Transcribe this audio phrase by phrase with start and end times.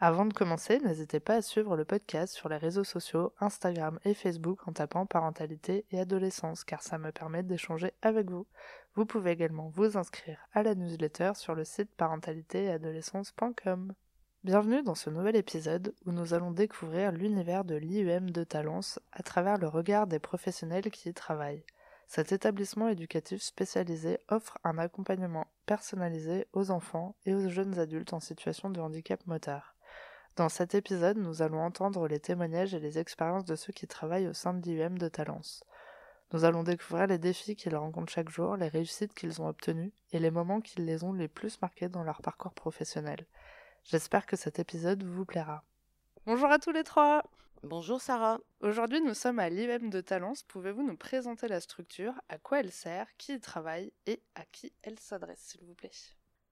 [0.00, 4.12] Avant de commencer, n'hésitez pas à suivre le podcast sur les réseaux sociaux, Instagram et
[4.12, 8.46] Facebook en tapant parentalité et adolescence car ça me permet d'échanger avec vous.
[8.96, 13.94] Vous pouvez également vous inscrire à la newsletter sur le site parentalité-adolescence.com.
[14.42, 19.22] Bienvenue dans ce nouvel épisode où nous allons découvrir l'univers de l'IUM de Talence à
[19.22, 21.64] travers le regard des professionnels qui y travaillent.
[22.08, 28.20] Cet établissement éducatif spécialisé offre un accompagnement personnalisé aux enfants et aux jeunes adultes en
[28.20, 29.73] situation de handicap moteur.
[30.36, 34.26] Dans cet épisode, nous allons entendre les témoignages et les expériences de ceux qui travaillent
[34.26, 35.62] au sein de l'IUM de Talence.
[36.32, 40.18] Nous allons découvrir les défis qu'ils rencontrent chaque jour, les réussites qu'ils ont obtenues et
[40.18, 43.26] les moments qui les ont les plus marqués dans leur parcours professionnel.
[43.84, 45.62] J'espère que cet épisode vous plaira.
[46.26, 47.22] Bonjour à tous les trois
[47.62, 48.40] Bonjour Sarah.
[48.60, 50.42] Aujourd'hui nous sommes à l'IUM de Talence.
[50.42, 54.72] Pouvez-vous nous présenter la structure, à quoi elle sert, qui y travaille et à qui
[54.82, 55.92] elle s'adresse s'il vous plaît?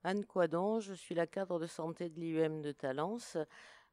[0.05, 3.37] Anne Quadon, je suis la cadre de santé de l'IUM de Talence,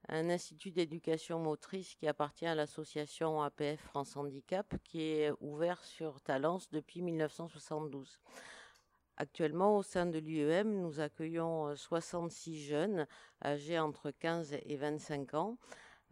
[0.08, 6.22] un institut d'éducation motrice qui appartient à l'association APF France Handicap, qui est ouvert sur
[6.22, 8.20] Talence depuis 1972.
[9.18, 13.08] Actuellement, au sein de l'IUM, nous accueillons 66 jeunes
[13.44, 15.58] âgés entre 15 et 25 ans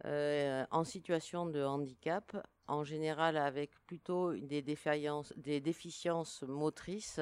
[0.04, 2.36] euh, en situation de handicap,
[2.66, 7.20] en général avec plutôt des déficiences motrices,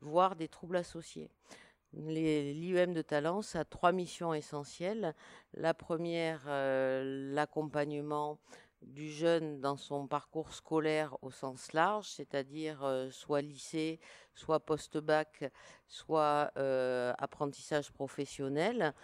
[0.00, 1.30] voire des troubles associés.
[1.94, 5.14] L'IUM de Talence a trois missions essentielles.
[5.54, 8.38] La première, euh, l'accompagnement
[8.82, 14.00] du jeune dans son parcours scolaire au sens large, c'est-à-dire euh, soit lycée,
[14.34, 15.50] soit post-bac,
[15.88, 18.94] soit euh, apprentissage professionnel,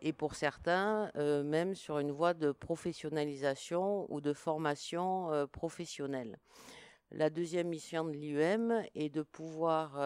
[0.00, 6.38] et pour certains, même sur une voie de professionnalisation ou de formation professionnelle.
[7.10, 9.98] La deuxième mission de l'IUM est de pouvoir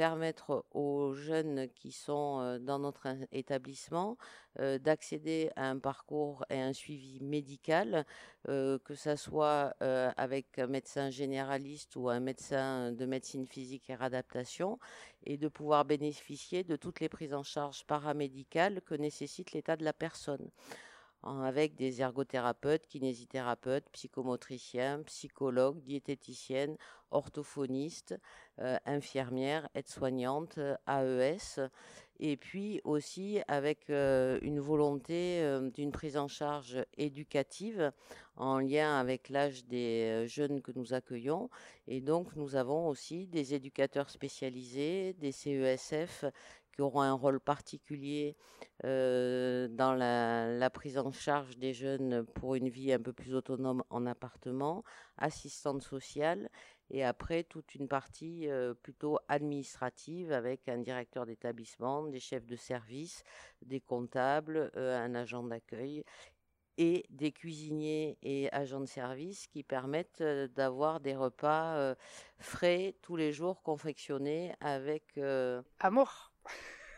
[0.00, 4.16] permettre aux jeunes qui sont dans notre établissement
[4.58, 8.06] d'accéder à un parcours et un suivi médical,
[8.46, 9.74] que ce soit
[10.16, 14.78] avec un médecin généraliste ou un médecin de médecine physique et réadaptation,
[15.24, 19.84] et de pouvoir bénéficier de toutes les prises en charge paramédicales que nécessite l'état de
[19.84, 20.48] la personne
[21.22, 26.76] avec des ergothérapeutes, kinésithérapeutes, psychomotriciens, psychologues, diététiciennes,
[27.10, 28.18] orthophonistes,
[28.60, 31.60] euh, infirmières, aides-soignantes, AES,
[32.22, 37.92] et puis aussi avec euh, une volonté euh, d'une prise en charge éducative
[38.36, 41.50] en lien avec l'âge des jeunes que nous accueillons.
[41.88, 46.24] Et donc nous avons aussi des éducateurs spécialisés, des CESF
[46.72, 48.36] qui auront un rôle particulier
[48.84, 53.82] euh, dans la, prise en charge des jeunes pour une vie un peu plus autonome
[53.90, 54.84] en appartement,
[55.18, 56.48] assistante sociale,
[56.90, 62.56] et après toute une partie euh, plutôt administrative avec un directeur d'établissement, des chefs de
[62.56, 63.22] service,
[63.62, 66.04] des comptables, euh, un agent d'accueil
[66.78, 71.94] et des cuisiniers et agents de service qui permettent d'avoir des repas
[72.38, 75.20] frais tous les jours confectionnés avec
[75.78, 76.29] amour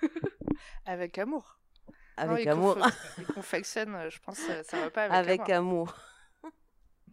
[0.86, 1.58] avec amour.
[2.16, 2.78] Avec amour.
[3.18, 5.94] il confectionne, euh, je pense, ça va pas avec, avec amour.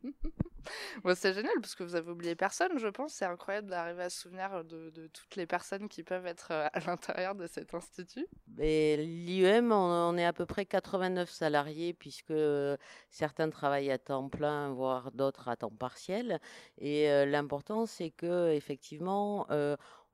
[1.16, 3.14] c'est génial parce que vous avez oublié personne, je pense.
[3.14, 6.80] C'est incroyable d'arriver à se souvenir de, toutes les personnes qui peuvent être euh, à
[6.82, 8.28] l'intérieur de cet institut.
[8.58, 12.34] L'IUM, on, est à peu près 89 salariés puisque
[13.10, 16.40] certains travaillent à temps plein, voire d'autres à temps partiel.
[16.78, 19.48] Et euh, l'important, c'est que effectivement,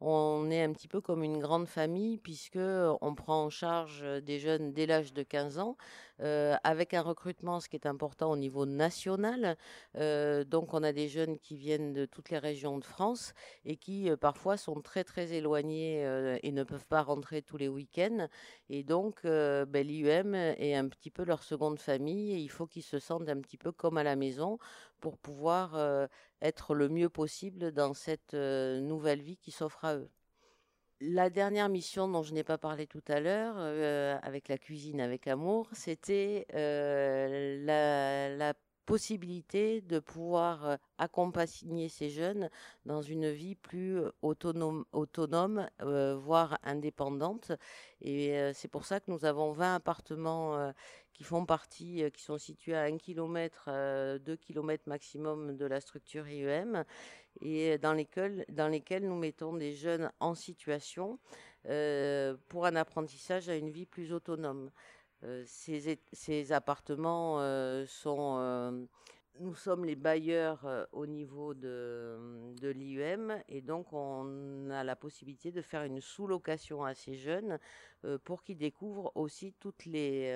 [0.02, 4.40] on est un petit peu comme une grande famille puisque on prend en charge des
[4.40, 5.78] jeunes dès l'âge de 15 ans
[6.22, 9.58] euh, avec un recrutement ce qui est important au niveau national.
[9.98, 13.34] Euh, donc on a des jeunes qui viennent de toutes les régions de France
[13.66, 16.02] et qui euh, parfois sont très très éloignés
[16.44, 18.28] et ne peuvent pas rentrer tous les week-ends.
[18.70, 22.84] Et donc ben, l'IUM est un petit peu leur seconde famille et il faut qu'ils
[22.84, 24.58] se sentent un petit peu comme à la maison
[25.00, 26.08] pour pouvoir
[26.42, 30.10] être le mieux possible dans cette nouvelle vie qui s'offre à eux.
[31.02, 33.58] La dernière mission dont je n'ai pas parlé tout à l'heure,
[34.24, 36.46] avec la cuisine avec amour, c'était
[37.66, 38.54] la,
[38.86, 42.52] possibilité de pouvoir accompagner ces jeunes
[42.86, 47.52] dans une vie plus autonome, autonome voire indépendante.
[48.02, 50.72] Et c'est pour ça que nous avons 20 appartements
[51.14, 56.28] qui font partie, qui sont situés à 1 km, 2 km maximum de la structure
[56.28, 56.86] IEM,
[57.42, 61.20] et dans lesquels, dans lesquels nous mettons des jeunes en situation
[62.48, 64.70] pour un apprentissage à une vie plus autonome.
[65.46, 67.40] ces, ces, appartements
[67.88, 68.88] sont
[69.40, 75.52] nous sommes les bailleurs au niveau de, de l'IUM et donc on a la possibilité
[75.52, 77.58] de faire une sous-location à ces jeunes
[78.24, 80.32] pour qu'ils découvrent aussi toutes les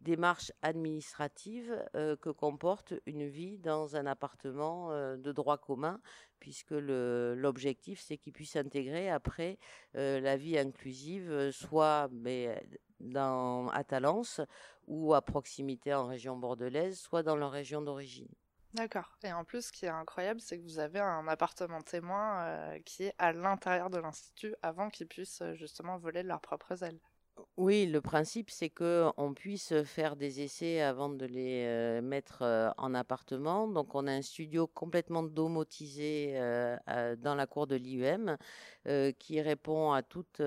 [0.00, 6.00] démarches administratives que comporte une vie dans un appartement de droit commun,
[6.38, 9.58] puisque l'objectif c'est qu'ils puissent intégrer après
[9.94, 12.62] la vie inclusive, soit mais,
[13.00, 14.40] dans, à Talence
[14.86, 18.28] ou à proximité en région bordelaise, soit dans leur région d'origine.
[18.74, 19.16] D'accord.
[19.22, 22.78] Et en plus, ce qui est incroyable, c'est que vous avez un appartement témoin euh,
[22.84, 27.00] qui est à l'intérieur de l'institut avant qu'ils puissent euh, justement voler leurs propres ailes.
[27.56, 32.94] Oui, le principe, c'est qu'on puisse faire des essais avant de les euh, mettre en
[32.94, 33.68] appartement.
[33.68, 36.34] Donc, on a un studio complètement domotisé
[37.18, 38.36] dans la cour de l'IUM
[39.18, 40.40] qui répond à toutes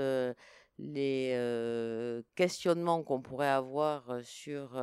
[0.80, 4.82] les questionnements qu'on pourrait avoir sur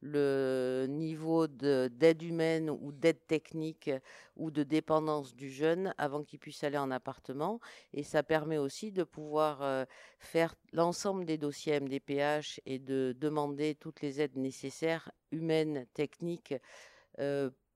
[0.00, 3.90] le niveau d'aide humaine ou d'aide technique
[4.36, 7.60] ou de dépendance du jeune avant qu'il puisse aller en appartement.
[7.92, 9.86] Et ça permet aussi de pouvoir
[10.18, 16.54] faire l'ensemble des dossiers MDPH et de demander toutes les aides nécessaires, humaines, techniques,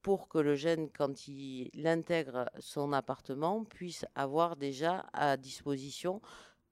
[0.02, 6.22] pour que le jeune, quand il intègre son appartement, puisse avoir déjà à disposition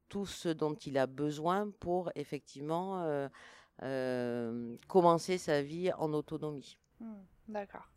[0.09, 3.29] tout ce dont il a besoin pour effectivement euh,
[3.83, 6.79] euh, commencer sa vie en autonomie.
[7.01, 7.89] Hmm, d'accord.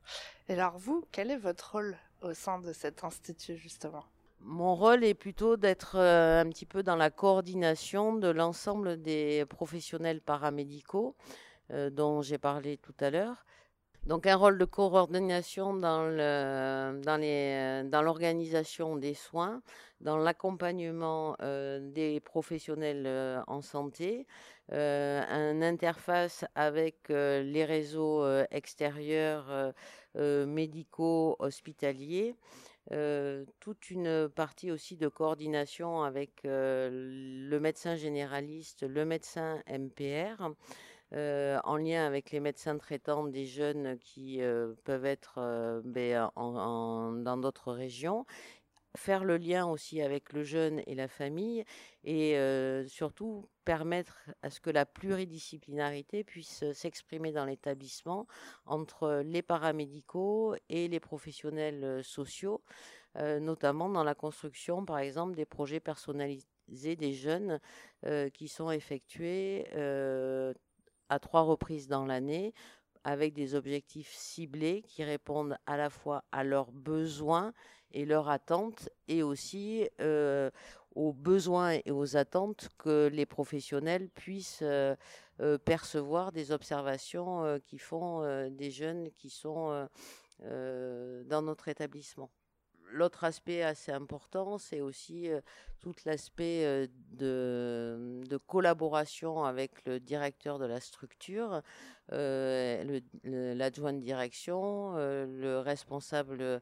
[0.47, 4.05] Et alors vous, quel est votre rôle au sein de cet institut justement?
[4.41, 9.45] Mon rôle est plutôt d'être euh, un petit peu dans la coordination de l'ensemble des
[9.45, 11.15] professionnels paramédicaux
[11.91, 13.45] dont j'ai parlé tout à l'heure,
[14.09, 16.09] donc un rôle de coordination dans,
[16.99, 19.61] dans l'organisation des soins,
[20.01, 24.25] dans l'accompagnement euh, des professionnels euh, en santé,
[24.71, 29.73] euh, un interface avec les réseaux extérieurs
[30.15, 32.33] médicaux hospitaliers.
[33.59, 40.49] toute une partie aussi de coordination avec le médecin généraliste, le médecin MPR,
[41.13, 46.31] euh, en lien avec les médecins traitants des jeunes qui euh, peuvent être euh, ben,
[46.35, 48.27] dans d'autres régions,
[48.95, 51.63] faire le lien aussi avec le jeune et la famille
[52.03, 52.35] et
[52.87, 58.25] surtout permettre à ce que la pluridisciplinarité puisse s'exprimer dans l'établissement
[58.65, 62.63] entre les paramédicaux et les professionnels sociaux,
[63.15, 67.59] notamment dans la construction par exemple des projets personnalisés des jeunes
[68.33, 69.67] qui sont effectués
[71.09, 72.53] à trois reprises dans l'année
[73.03, 77.53] avec des objectifs ciblés qui répondent à la fois à leurs besoins
[77.91, 80.51] et leurs attentes et aussi euh,
[80.95, 84.95] aux besoins et aux attentes que les professionnels puissent euh,
[85.39, 89.87] euh, percevoir des observations qui font des jeunes qui sont
[90.41, 92.29] dans notre établissement
[92.91, 95.29] l'autre aspect assez important, c'est aussi
[95.79, 101.61] tout l'aspect de, collaboration avec le directeur de la structure,
[102.09, 106.61] l'adjoint de direction, le responsable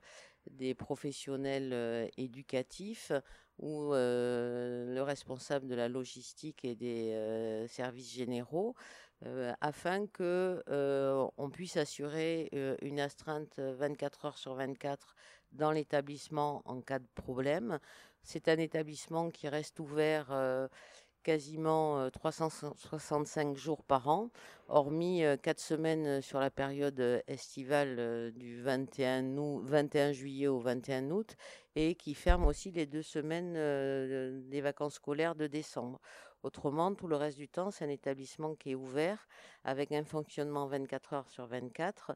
[0.52, 3.12] des professionnels éducatifs
[3.60, 8.76] ou le responsable de la logistique et des services généraux.
[9.62, 10.64] afin que
[11.38, 12.50] on puisse assurer
[12.82, 15.16] une astreinte 24 heures sur 24
[15.52, 17.80] dans l'établissement en cas de problème.
[18.24, 20.68] C'est un établissement qui reste ouvert euh,
[21.24, 24.30] quasiment 365 euh, jours par an,
[24.68, 31.10] hormis 4 euh, semaines sur la période estivale du 21, août, 21 juillet au 21
[31.12, 31.36] août,
[31.76, 33.54] et qui ferme aussi les deux semaines
[34.50, 36.00] des vacances scolaires de décembre.
[36.44, 39.28] Autrement, tout le reste du temps, c'est un établissement qui est ouvert
[39.64, 42.16] avec un fonctionnement 24 heures sur 24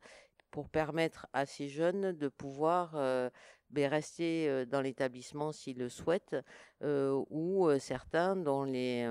[0.51, 3.29] pour permettre à ces jeunes de pouvoir euh,
[3.69, 6.35] ben, rester euh, dans l'établissement s'ils le souhaitent,
[6.83, 9.09] euh, ou certains dont les,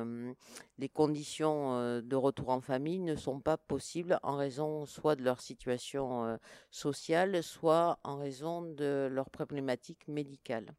[0.79, 5.41] les conditions de retour en famille ne sont pas possibles en raison soit de leur
[5.41, 6.39] situation
[6.71, 10.75] sociale, soit en raison de leur problématique médicale.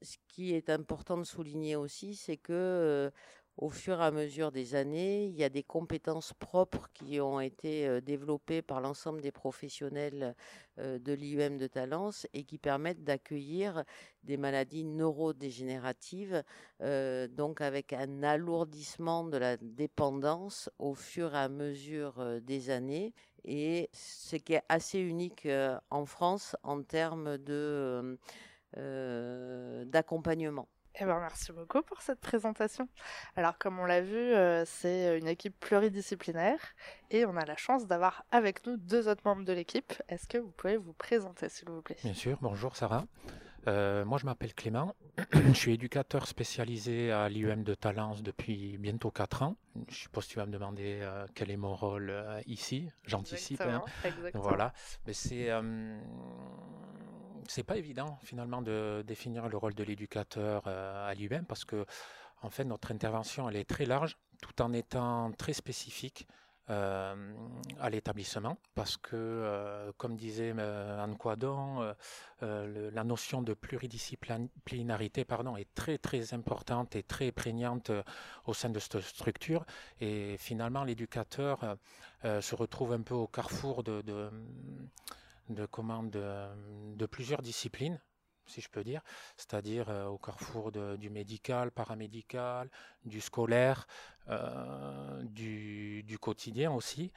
[0.00, 3.12] Ce qui est important de souligner aussi, c'est que
[3.56, 5.26] au fur et à mesure des années.
[5.26, 10.34] Il y a des compétences propres qui ont été développées par l'ensemble des professionnels
[10.78, 13.84] de l'IUM de Talence et qui permettent d'accueillir
[14.22, 16.42] des maladies neurodégénératives,
[16.80, 23.12] donc avec un alourdissement de la dépendance au fur et à mesure des années.
[23.44, 25.46] Et ce qui est assez unique
[25.90, 27.36] en France en termes
[29.86, 30.68] d'accompagnement.
[31.00, 32.86] Eh ben, merci beaucoup pour cette présentation.
[33.36, 36.60] Alors, comme on l'a vu, euh, c'est une équipe pluridisciplinaire
[37.10, 39.94] et on a la chance d'avoir avec nous deux autres membres de l'équipe.
[40.08, 41.96] Est-ce que vous pouvez vous présenter, s'il vous plaît?
[42.04, 42.36] Bien sûr.
[42.42, 43.06] Bonjour, Sarah.
[43.68, 44.94] Euh, moi, je m'appelle Clément.
[45.32, 49.56] je suis éducateur spécialisé à l'IUM de Talence depuis bientôt 4 ans.
[49.88, 52.12] Je suppose que tu vas me demander euh, quel est mon rôle
[52.46, 52.90] ici.
[53.06, 53.60] J'anticipe.
[53.60, 53.82] Hein.
[54.34, 54.72] Voilà.
[55.06, 55.50] Mais c'est
[57.48, 61.84] c'est pas évident finalement de définir le rôle de l'éducateur euh, à lui-même parce que
[62.40, 66.26] en fait notre intervention elle est très large tout en étant très spécifique
[66.70, 67.14] euh,
[67.80, 71.94] à l'établissement parce que euh, comme disait Anne Quadon
[72.40, 77.90] la notion de pluridisciplinarité pardon est très très importante et très prégnante
[78.46, 79.64] au sein de cette structure.
[80.00, 81.76] Et finalement l'éducateur
[82.22, 84.02] se retrouve un peu au carrefour de
[85.48, 88.00] de commandes de, plusieurs disciplines,
[88.46, 89.02] si je peux dire,
[89.36, 92.68] c'est-à-dire euh, au carrefour du médical, paramédical,
[93.04, 93.86] du scolaire,
[94.28, 97.10] euh, du, quotidien aussi,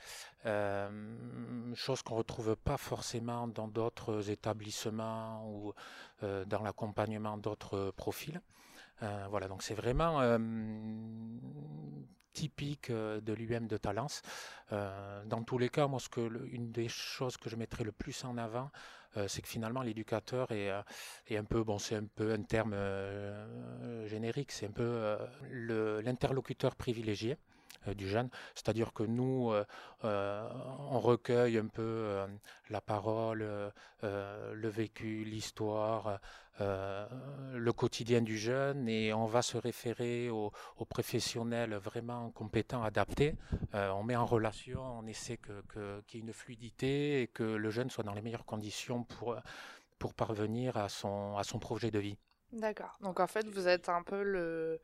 [0.46, 5.74] euh, chose qu'on ne retrouve pas forcément dans d'autres établissements ou
[6.22, 8.42] dans l'accompagnement d'autres profils.
[9.30, 10.22] voilà, donc c'est vraiment
[12.34, 14.22] typique de l'UM de Talence.
[14.72, 18.24] Dans tous les cas, moi, ce que, une des choses que je mettrais le plus
[18.24, 18.72] en avant,
[19.28, 20.72] c'est que finalement l'éducateur est,
[21.28, 22.76] est, un peu, bon, c'est un peu un terme
[24.06, 25.18] générique, c'est un peu
[25.50, 27.38] l'interlocuteur privilégié
[27.94, 28.30] du jeune.
[28.56, 29.54] C'est-à-dire que nous,
[30.04, 32.26] on recueille un peu
[32.70, 33.46] la parole,
[34.02, 36.20] le vécu, l'histoire,
[36.62, 37.06] euh,
[37.54, 40.54] le quotidien du jeune et on va se référer aux,
[40.88, 43.36] professionnels vraiment compétents, adaptés.
[43.74, 47.44] Euh, on met en relation, on essaie qu'il que, y ait une fluidité et que
[47.44, 49.36] le jeune soit dans les meilleures conditions pour,
[50.00, 52.18] pour parvenir à son, à son projet de vie.
[52.54, 52.98] D'accord.
[53.02, 54.80] Donc en fait, vous êtes un peu le,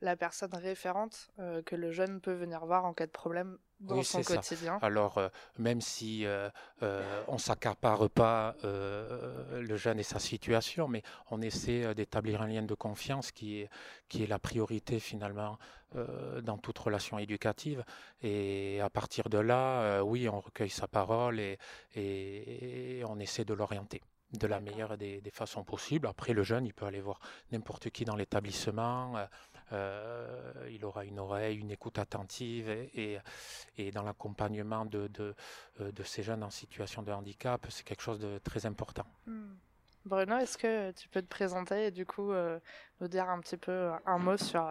[0.00, 4.02] la personne référente euh, que le jeune peut venir voir en cas de problème dans
[4.02, 4.78] son quotidien.
[4.82, 5.28] Alors, euh,
[5.58, 6.50] même si euh,
[7.28, 12.62] on ne s'accapare pas le jeune et sa situation, mais on essaie d'établir un lien
[12.62, 13.70] de confiance qui est,
[14.08, 15.58] qui est la priorité finalement
[16.42, 17.84] dans toute relation éducative.
[18.22, 21.58] Et à partir de là, oui, on recueille sa parole et,
[21.96, 24.00] et, on essaie de l'orienter
[24.32, 26.06] de la meilleure des, des, façons possibles.
[26.06, 27.18] Après, le jeune, il peut aller voir
[27.50, 29.16] n'importe qui dans l'établissement.
[29.72, 33.18] Euh, il aura une oreille, une écoute attentive et,
[33.78, 35.34] et, dans l'accompagnement de, de,
[35.80, 39.06] euh, de, ces jeunes en situation de handicap, c'est quelque chose de très important.
[39.26, 39.54] Hmm.
[40.06, 42.58] Bruno, est-ce que tu peux te présenter et du coup euh,
[43.02, 44.66] nous dire un petit peu un mot sur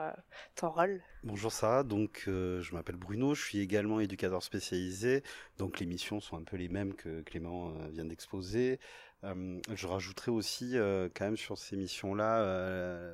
[0.56, 1.03] ton rôle?
[1.24, 5.22] Bonjour Sarah, donc je m'appelle Bruno, je suis également éducateur spécialisé,
[5.60, 8.79] donc les missions sont un peu les mêmes que Clément vient d'exposer.
[9.22, 13.13] je rajouterai aussi quand même sur ces missions-là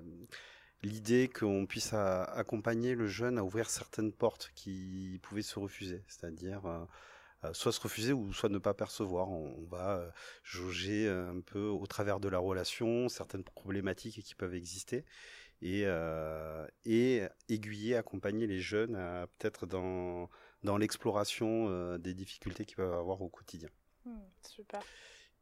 [0.84, 6.66] l'idée qu'on puisse accompagner le jeune à ouvrir certaines portes qui pouvaient se refuser, c'est-à-dire
[6.66, 6.86] euh,
[7.44, 9.30] euh, soit se refuser ou soit ne pas percevoir.
[9.30, 10.10] On, va euh,
[10.44, 15.06] jauger un peu au travers de la relation certaines problématiques qui peuvent exister
[15.62, 15.86] et,
[17.50, 18.94] aiguiller, accompagner les jeunes
[19.38, 20.30] peut-être dans,
[20.64, 23.70] dans l'exploration des difficultés qu'ils peuvent avoir au quotidien.
[24.06, 24.82] Mmh, super.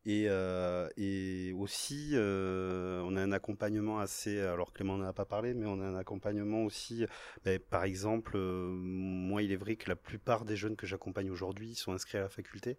[0.05, 4.39] Et, euh, et aussi, euh, on a un accompagnement assez.
[4.39, 7.05] Alors Clément n'en a pas parlé, mais on a un accompagnement aussi.
[7.45, 11.29] Ben, par exemple, euh, moi, il est vrai que la plupart des jeunes que j'accompagne
[11.29, 12.77] aujourd'hui sont inscrits à la faculté.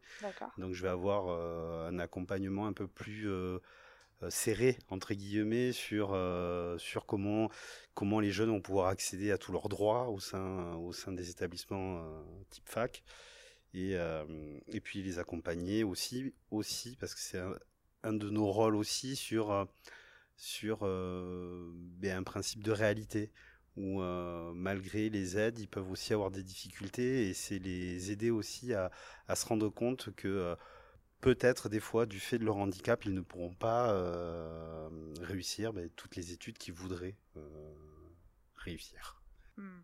[0.59, 1.29] Donc, je vais avoir
[1.87, 3.29] un accompagnement un peu plus
[4.31, 6.17] serré entre guillemets sur
[6.79, 7.51] sur comment
[7.93, 11.29] comment les jeunes vont pouvoir accéder à tous leurs droits au sein au sein des
[11.29, 12.03] établissements
[12.49, 13.03] type fac
[13.75, 14.25] et, euh,
[14.69, 17.43] et puis les accompagner aussi, aussi parce que c'est
[18.05, 19.65] un, de nos rôles aussi sur, euh,
[20.37, 23.31] sur euh, ben, un principe de réalité
[23.77, 24.01] où
[24.55, 28.93] malgré les aides, ils peuvent aussi avoir des difficultés et c'est les aider aussi à,
[29.35, 30.55] se rendre compte que
[31.21, 33.93] peut-être des fois, du fait de leur handicap, ils ne pourront pas
[35.21, 37.17] réussir ben, toutes les études qu'ils voudraient
[38.55, 39.21] réussir.
[39.57, 39.81] Hmm.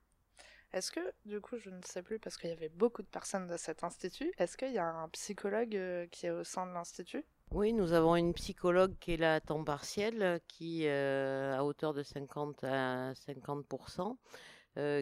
[0.72, 3.48] Est-ce que, du coup, je ne sais plus parce qu'il y avait beaucoup de personnes
[3.48, 6.72] dans cet institut, est-ce qu'il y a un psychologue euh, qui est au sein de
[6.72, 7.24] l'institut?
[7.52, 11.92] Oui, nous avons une psychologue qui est là à temps partiel, qui euh, à hauteur
[11.92, 14.16] de 50 à 50%.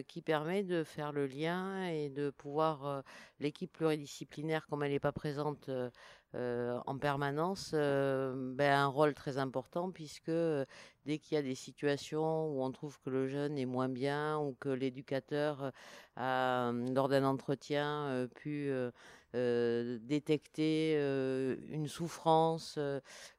[0.07, 3.03] Qui permet de faire le lien et de pouvoir
[3.39, 5.69] l'équipe pluridisciplinaire comme elle n'est pas présente
[6.33, 10.31] en permanence ben, un rôle très important puisque
[11.05, 14.39] dès qu'il y a des situations où on trouve que le jeune est moins bien
[14.39, 15.71] ou que l'éducateur
[16.15, 18.71] a lors d'un entretien pu
[19.33, 20.95] détecter
[21.69, 22.79] une souffrance,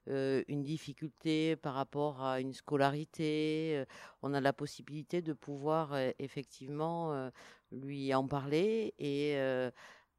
[0.07, 3.85] une difficulté par rapport à une scolarité.
[4.23, 7.31] on a la possibilité de pouvoir effectivement
[7.73, 9.37] lui en parler et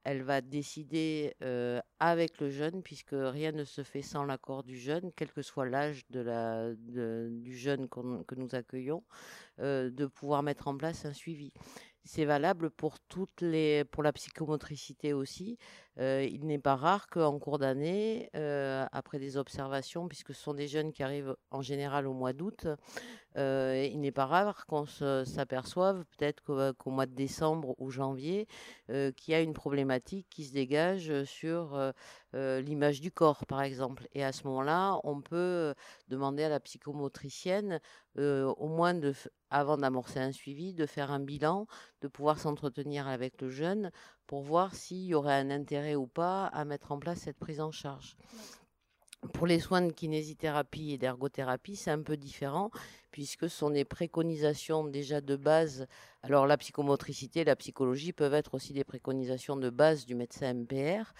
[0.03, 1.35] elle va décider
[1.99, 5.65] avec le jeune, puisque rien ne se fait sans l'accord du jeune, quel que soit
[5.65, 9.03] l'âge du jeune que nous accueillons,
[9.59, 11.53] de pouvoir mettre en place un suivi.
[12.03, 15.57] C'est valable pour toutes les, pour la psychomotricité aussi.
[15.97, 18.29] Il n'est pas rare qu'en cours d'année,
[18.91, 22.67] après des observations, puisque ce sont des jeunes qui arrivent en général au mois d'août,
[23.35, 28.47] il n'est pas rare qu'on s'aperçoive, peut-être qu'au mois de décembre ou janvier,
[28.87, 31.93] qu'il y a une problématique qui se dégage sur
[32.33, 34.07] l'image du corps, par exemple.
[34.13, 35.73] Et à ce moment-là, on peut
[36.07, 37.79] demander à la psychomotricienne,
[38.17, 39.13] au moins de,
[39.49, 41.67] avant d'amorcer un suivi, de faire un bilan,
[42.01, 43.91] de pouvoir s'entretenir avec le jeune
[44.31, 47.59] pour voir s'il y aurait un intérêt ou pas à mettre en place cette prise
[47.59, 48.15] en charge.
[49.33, 52.71] Pour les soins de kinésithérapie et d'ergothérapie, c'est un peu différent
[53.11, 55.85] puisque ce sont des préconisations déjà de base.
[56.23, 61.13] Alors la psychomotricité, la psychologie peuvent être aussi des préconisations de base du médecin MPR,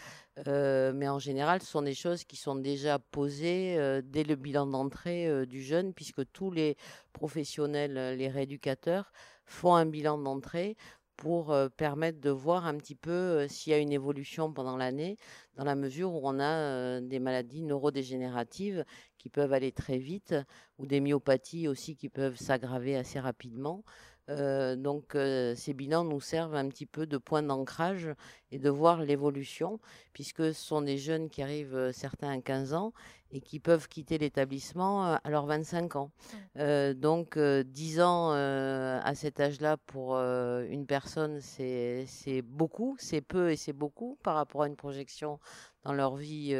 [0.47, 4.35] euh, mais en général, ce sont des choses qui sont déjà posées euh, dès le
[4.35, 6.77] bilan d'entrée euh, du jeune, puisque tous les
[7.11, 9.11] professionnels, les rééducateurs,
[9.45, 10.77] font un bilan d'entrée
[11.17, 15.17] pour permettre de voir un petit peu s'il y a une évolution pendant l'année,
[15.55, 18.83] dans la mesure où on a des maladies neurodégénératives
[19.17, 20.35] qui peuvent aller très vite,
[20.79, 23.83] ou des myopathies aussi qui peuvent s'aggraver assez rapidement.
[24.27, 28.09] Donc ces bilans nous servent un petit peu de point d'ancrage
[28.51, 29.79] et de voir l'évolution,
[30.13, 32.93] puisque ce sont des jeunes qui arrivent, euh, certains à 15 ans,
[33.33, 36.11] et qui peuvent quitter l'établissement à leurs 25 ans.
[36.55, 36.93] Mmh.
[36.95, 43.71] donc 10 ans à cet âge-là pour une personne, c'est beaucoup, c'est peu et c'est
[43.71, 45.39] beaucoup par rapport à une projection
[45.85, 46.53] dans leur vie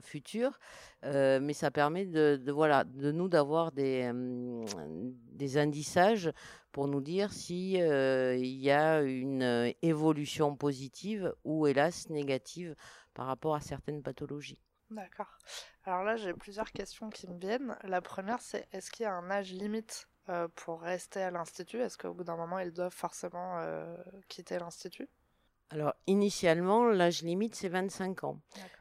[0.00, 0.60] future.
[1.02, 4.12] mais ça permet de, voilà, de nous d'avoir des,
[5.32, 6.30] des indicages
[6.72, 12.74] pour nous dire si il y a une évolution positive ou hélas négative
[13.14, 14.60] par rapport à certaines pathologies.
[14.90, 15.38] D'accord.
[15.84, 17.76] Alors là, j'ai plusieurs questions qui me viennent.
[17.82, 20.08] La première, c'est est-ce qu'il y a un âge limite
[20.54, 21.80] pour rester à l'institut?
[21.80, 23.62] Est-ce qu'au bout d'un moment, ils doivent forcément
[24.28, 25.08] quitter l'institut?
[25.70, 28.40] Alors, initialement, l'âge limite, c'est 25 ans.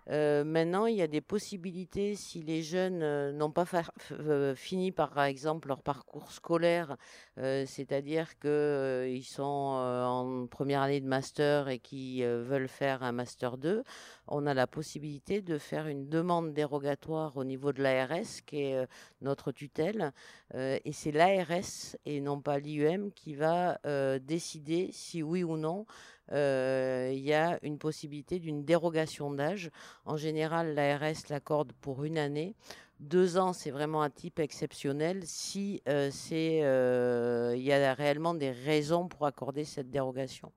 [0.09, 3.65] Euh, maintenant, il y a des possibilités si les jeunes euh, n'ont pas
[4.13, 6.95] euh, fini, par exemple, leur parcours scolaire,
[7.35, 13.83] c'est-à-dire qu'ils sont en première année de master et qui veulent faire un master 2,
[14.27, 18.87] on a la possibilité de faire une demande dérogatoire au niveau de l'ARS, qui est
[19.21, 20.13] notre tutelle.
[20.55, 23.77] et c'est l'ARS et non pas l'IUM qui va
[24.19, 25.85] décider si oui ou non
[26.31, 29.71] il y a une possibilité d'une dérogation d'âge.
[30.05, 32.55] En général, l'ARS l'accorde pour une année.
[32.99, 39.07] Deux ans, c'est vraiment un type exceptionnel si c'est, il y a réellement des raisons
[39.07, 40.51] pour accorder cette dérogation.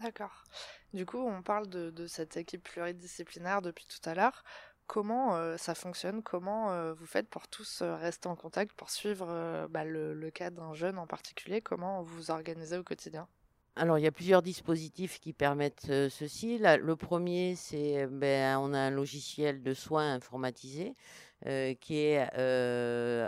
[0.00, 0.44] D'accord.
[0.94, 4.42] Du coup, on parle de, cette équipe pluridisciplinaire depuis tout à l'heure.
[4.86, 6.22] Comment ça fonctionne?
[6.22, 10.74] Comment vous faites pour tous rester en contact, pour suivre bah, le, le, cas d'un
[10.74, 11.60] jeune en particulier?
[11.60, 13.28] Comment vous vous organisez au quotidien?
[13.74, 16.58] Alors, il y a plusieurs dispositifs qui permettent ceci.
[16.58, 20.94] le premier, c'est ben, on a un logiciel de soins informatisé
[21.80, 22.28] qui est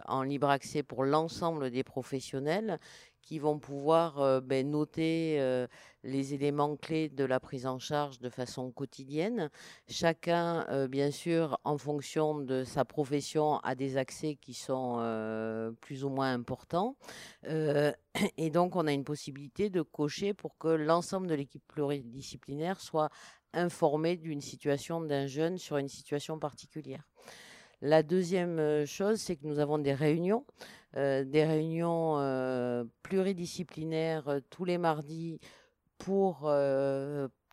[0.06, 2.78] en libre accès pour l'ensemble des professionnels
[3.22, 5.66] qui vont pouvoir ben, noter
[6.04, 9.50] les éléments clés de la prise en charge de façon quotidienne.
[9.88, 16.04] Chacun, euh, bien sûr, en fonction de sa profession, a des accès qui sont plus
[16.04, 16.96] ou moins importants.
[17.44, 23.10] et donc, on a une possibilité de cocher pour que l'ensemble de l'équipe pluridisciplinaire soit
[23.52, 27.08] informé d'une situation d'un jeune sur une situation particulière.
[27.82, 30.44] La deuxième chose, c'est que nous avons des réunions
[30.96, 35.40] euh, des réunions euh, pluridisciplinaires euh, tous les mardis
[36.04, 36.52] pour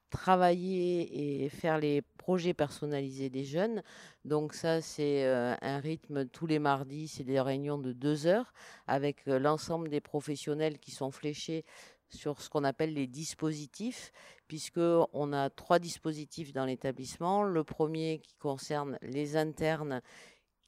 [0.10, 3.82] travailler et faire les projets personnalisés des jeunes.
[4.26, 8.54] Donc ça, c'est un rythme tous les mardis, c'est des réunions de deux heures
[8.88, 11.64] avec l'ensemble des professionnels qui sont fléchés
[12.10, 14.12] sur ce qu'on appelle les dispositifs,
[14.50, 17.44] puisqu'on a trois dispositifs dans l'établissement.
[17.44, 20.02] Le premier qui concerne les internes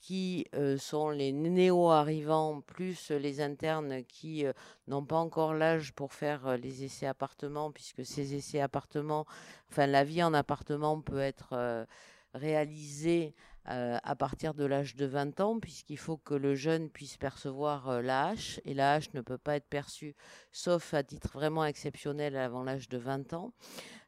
[0.04, 0.46] qui
[0.78, 4.46] sont les néo-arrivants, plus les internes qui
[4.90, 9.26] n'ont pas encore l'âge pour faire les essais appartements, puisque ces essais appartements,
[9.72, 11.88] enfin la vie en appartement peut être
[12.34, 13.34] réalisée
[13.66, 18.28] à partir de l'âge de 20 ans, puisqu'il faut que le jeune puisse percevoir la
[18.28, 20.18] hache, et la hache ne peut pas être perçue,
[20.52, 23.54] sauf à titre vraiment exceptionnel avant l'âge de 20 ans.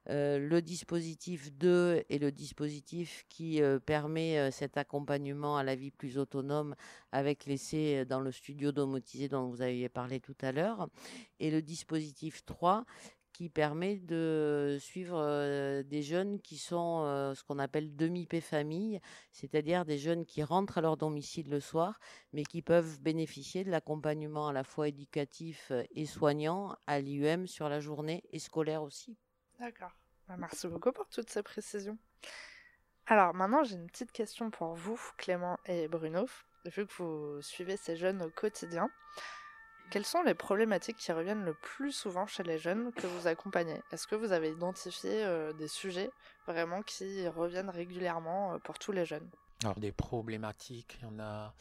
[0.07, 6.75] Le dispositif 2 est le dispositif qui permet cet accompagnement à la vie plus autonome
[7.11, 10.87] avec l'essai dans le studio domotisé dont vous aviez parlé tout à l'heure.
[11.39, 12.85] Et le dispositif 3
[13.33, 19.01] qui permet de suivre des jeunes qui sont ce qu'on appelle demi-paix famille,
[19.33, 21.99] c'est-à-dire des jeunes qui rentrent à leur domicile le soir,
[22.31, 27.67] mais qui peuvent bénéficier de l'accompagnement à la fois éducatif et soignant à l'IUM sur
[27.67, 29.17] la journée et scolaire aussi.
[29.59, 29.91] D'accord.
[30.27, 31.97] Bah, merci beaucoup pour toutes ces précisions.
[33.07, 36.25] Alors maintenant, j'ai une petite question pour vous, Clément et Bruno,
[36.65, 38.89] vu que vous suivez ces jeunes au quotidien.
[39.91, 43.79] Quelles sont les problématiques qui reviennent le plus souvent chez les jeunes que vous accompagnez?
[43.91, 46.09] Est-ce que vous avez identifié euh, des sujets
[46.47, 49.29] vraiment qui reviennent régulièrement euh, pour tous les jeunes?
[49.63, 51.53] Alors des problématiques, il y en a.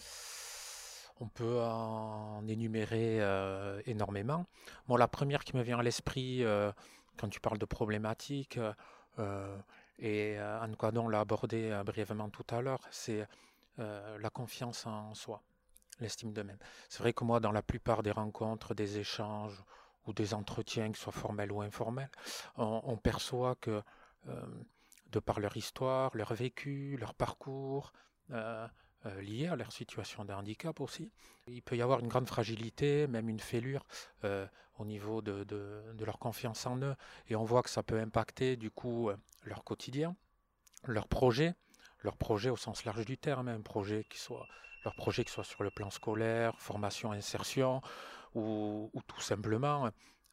[1.21, 4.47] On peut en énumérer euh, énormément.
[4.89, 6.43] Bon, la première qui me vient à l'esprit
[7.19, 8.59] quand tu parles de problématiques,
[9.99, 13.27] et Anne Quadon l'a abordé brièvement tout à l'heure, c'est
[13.79, 15.43] la confiance en soi
[16.01, 16.59] l'estime d'eux-mêmes.
[16.89, 19.63] C'est vrai que moi, dans la plupart des rencontres, des échanges
[20.07, 22.11] ou des entretiens, qu'ils soient formels ou informels,
[22.57, 23.83] on, perçoit que
[24.29, 24.47] euh,
[25.11, 27.93] de par leur histoire, leur vécu, leur parcours,
[29.07, 31.11] euh, euh, liés à leur situation de handicap aussi,
[31.47, 33.85] il peut y avoir une grande fragilité, même une fêlure
[34.79, 36.97] au niveau de, de, leur confiance en eux.
[37.29, 39.11] Et on voit que ça peut impacter du coup
[39.45, 40.17] leur quotidien,
[40.87, 41.55] leur projet,
[42.01, 44.47] leur projet au sens large du terme, un projet qui soit
[44.85, 47.81] leur projet, ce soit sur le plan scolaire, formation, insertion,
[48.35, 49.91] ou, tout simplement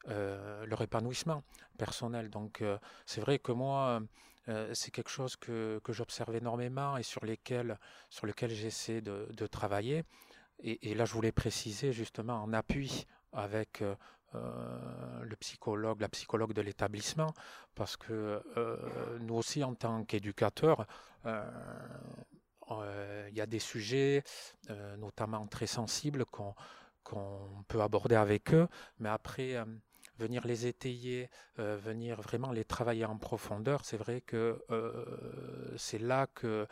[0.07, 1.43] euh, leur épanouissement
[1.77, 2.29] personnel.
[2.29, 4.01] Donc euh, c'est vrai que moi,
[4.49, 7.21] euh, c'est quelque chose que, que j'observe énormément et sur,
[8.09, 10.03] sur lequel j'essaie de, travailler.
[10.63, 13.83] Et, là, je voulais préciser justement en appui avec
[14.33, 17.33] le psychologue, la psychologue de l'établissement,
[17.73, 18.43] parce que
[19.21, 20.85] nous aussi, en tant qu'éducateurs,
[22.79, 24.23] euh, il y a des sujets,
[24.69, 26.55] euh, notamment très sensibles, qu'on
[27.67, 28.67] peut aborder avec eux,
[28.99, 29.65] mais après, euh,
[30.17, 34.63] venir les étayer, venir vraiment les travailler en profondeur, c'est vrai que
[35.77, 36.67] c'est là que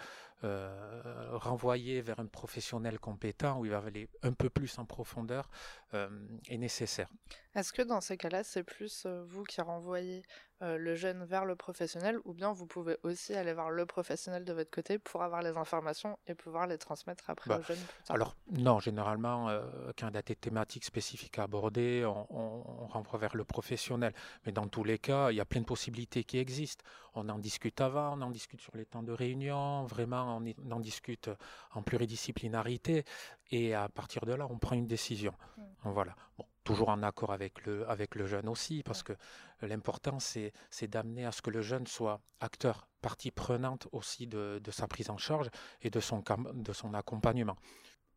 [0.46, 5.50] euh, renvoyer vers un professionnel compétent où il va aller un peu plus en profondeur
[5.94, 6.08] euh,
[6.48, 7.10] est nécessaire.
[7.56, 10.24] Est-ce que dans ces cas-là, c'est plus euh, vous qui renvoyez
[10.62, 14.54] le jeune vers le professionnel ou bien vous pouvez aussi aller voir le professionnel de
[14.54, 17.78] votre côté pour avoir les informations et pouvoir les transmettre après bah, jeune
[18.10, 19.50] Alors non, généralement,
[19.98, 24.14] quand il y a des thématiques spécifiques à aborder, on, on, renvoie vers le professionnel.
[24.46, 26.84] Mais dans tous les cas, il y a plein de possibilités qui existent.
[27.14, 30.80] On en discute avant, on en discute sur les temps de réunion, vraiment on, en
[30.80, 31.30] discute
[31.74, 33.04] en pluridisciplinarité
[33.52, 35.34] et à partir de là, on prend une décision.
[35.58, 35.64] Mm.
[35.92, 36.16] Voilà.
[36.38, 39.14] Bon, toujours en accord avec le, avec le jeune aussi, parce que
[39.62, 44.88] l'important, c'est, d'amener à ce que le jeune soit acteur, partie prenante aussi de, sa
[44.88, 45.50] prise en charge
[45.82, 47.58] et de son, de son accompagnement.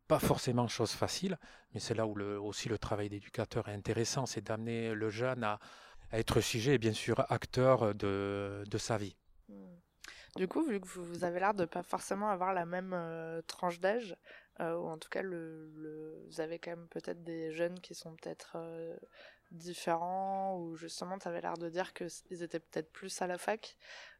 [0.07, 1.37] Pas forcément chose facile,
[1.73, 5.43] mais c'est là où le, aussi le travail d'éducateur est intéressant, c'est d'amener le jeune
[5.43, 5.59] à,
[6.11, 9.15] être sujet et bien sûr acteur de, de sa vie.
[9.49, 9.53] Mm.
[10.35, 13.79] Du coup, vu que vous avez l'air de pas forcément avoir la même euh, tranche
[13.79, 14.15] d'âge,
[14.59, 18.53] euh, ou en tout cas, vous avez quand même peut-être des jeunes qui sont peut-être
[18.55, 18.95] euh,
[19.51, 23.77] différents, ou justement, tu avais l'air de dire qu'ils étaient peut-être plus à la fac.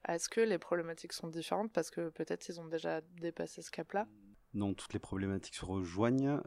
[0.07, 4.07] Est-ce que les problématiques sont différentes parce que peut-être ils ont déjà dépassé ce cap-là?
[4.55, 6.39] Non, toutes les problématiques se rejoignent.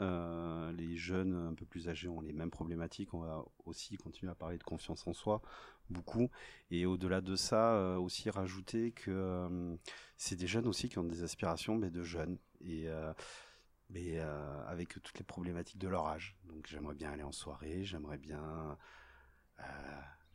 [0.77, 3.13] les jeunes un peu plus âgés ont les mêmes problématiques.
[3.15, 5.43] On va aussi continuer à parler de confiance en soi
[5.91, 6.31] beaucoup.
[6.71, 9.77] Et au-delà de ça, euh, aussi rajouter que euh,
[10.17, 12.39] c'est des jeunes aussi qui ont des aspirations mais de jeunes.
[12.61, 12.87] Et
[13.95, 14.19] euh, mais
[14.67, 16.37] avec toutes les problématiques de leur âge.
[16.45, 18.77] Donc j'aimerais bien aller en soirée, j'aimerais bien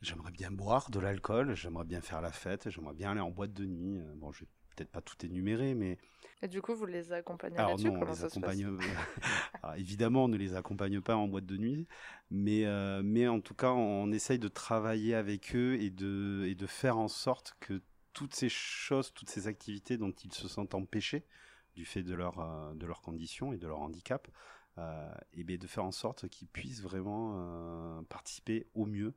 [0.00, 3.52] j'aimerais bien boire de l'alcool, j'aimerais bien faire la fête, j'aimerais bien aller en boîte
[3.52, 4.00] de nuit.
[4.16, 5.98] Bon, je vais peut-être pas tout énumérer, mais
[6.44, 8.76] et du coup, vous les accompagnez Alors non, on les accompagne.
[9.76, 11.86] évidemment, on ne les accompagne pas en boîte de nuit,
[12.30, 16.56] mais euh, mais en tout cas, on, essaye de travailler avec eux et de et
[16.56, 17.80] de faire en sorte que
[18.12, 21.24] toutes ces choses, toutes ces activités dont ils se sentent empêchés
[21.74, 24.28] du fait de leur euh, de leurs conditions et de leur handicap,
[24.78, 29.14] euh, et bien de faire en sorte qu'ils puissent vraiment euh, participer au mieux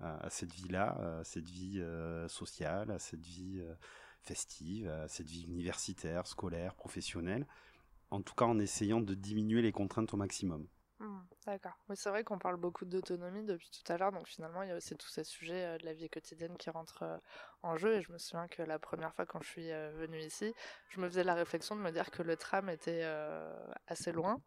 [0.00, 1.82] à cette vie-là, à cette vie
[2.28, 3.64] sociale, à cette vie
[4.20, 7.46] festive, à cette vie universitaire, scolaire, professionnelle,
[8.10, 10.66] en tout cas en essayant de diminuer les contraintes au maximum.
[11.00, 11.72] Mmh, d'accord.
[11.88, 14.72] Oui, c'est vrai qu'on parle beaucoup d'autonomie depuis tout à l'heure, donc finalement, il y
[14.72, 17.18] a aussi tous ces sujets euh, de la vie quotidienne qui rentrent euh,
[17.62, 17.94] en jeu.
[17.96, 20.54] Et je me souviens que la première fois quand je suis euh, venue ici,
[20.88, 23.04] je me faisais la réflexion de me dire que le tram était
[23.88, 24.40] assez loin.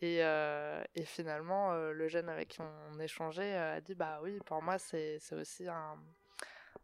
[0.00, 4.78] Et, et finalement, le jeune avec qui on échangeait a dit Bah oui, pour moi,
[4.78, 5.96] c'est aussi un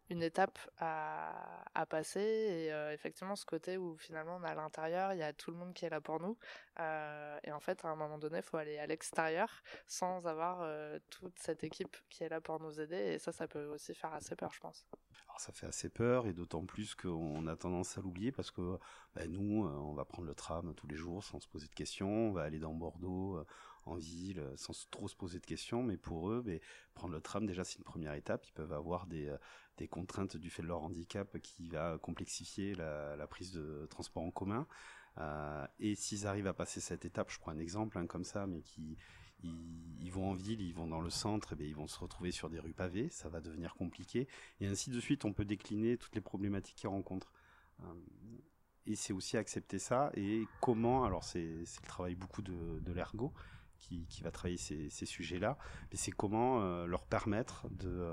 [0.09, 4.55] une étape à, à passer et euh, effectivement ce côté où finalement on est à
[4.55, 6.37] l'intérieur, il y a tout le monde qui est là pour nous
[6.79, 9.49] euh, et en fait à un moment donné il faut aller à l'extérieur
[9.87, 13.47] sans avoir euh, toute cette équipe qui est là pour nous aider et ça ça
[13.47, 14.85] peut aussi faire assez peur je pense.
[15.27, 18.79] Alors ça fait assez peur et d'autant plus qu'on a tendance à l'oublier parce que
[19.13, 22.29] bah, nous on va prendre le tram tous les jours sans se poser de questions,
[22.29, 23.45] on va aller dans Bordeaux
[23.89, 26.61] en ville sans trop se poser de questions mais pour eux mais
[26.93, 29.35] prendre le tram déjà c'est une première étape, ils peuvent avoir des
[29.79, 34.31] des contraintes du fait de leur handicap qui va complexifier la, prise de transport en
[34.31, 34.67] commun.
[35.17, 38.45] Euh, et s'ils arrivent à passer cette étape, je prends un exemple hein, comme ça,
[38.45, 38.97] mais qui
[39.41, 42.31] ils, vont en ville, ils vont dans le centre, et bien ils vont se retrouver
[42.31, 44.27] sur des rues pavées, ça va devenir compliqué,
[44.59, 45.23] et ainsi de suite.
[45.23, 47.31] On peut décliner toutes les problématiques qu'ils rencontrent.
[47.81, 47.93] Euh,
[48.85, 50.11] et c'est aussi accepter ça.
[50.15, 53.33] Et comment Alors c'est le travail beaucoup de, de l'ergo.
[53.79, 55.57] Qui, va travailler ces, sujets-là,
[55.89, 58.05] mais c'est comment euh, leur permettre de,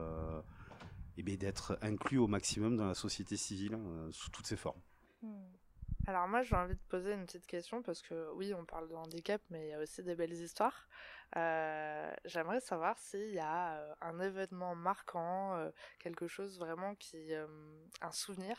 [1.19, 4.81] et eh d'être inclus au maximum dans la société civile euh, sous toutes ses formes.
[5.23, 5.47] Hmm.
[6.07, 8.95] Alors moi, j'ai envie de poser une petite question parce que oui, on parle de
[8.95, 10.89] handicap, mais il y a aussi des belles histoires.
[11.37, 18.13] Euh, j'aimerais savoir s'il y a euh, un événement marquant, quelque chose vraiment qui, un
[18.13, 18.57] souvenir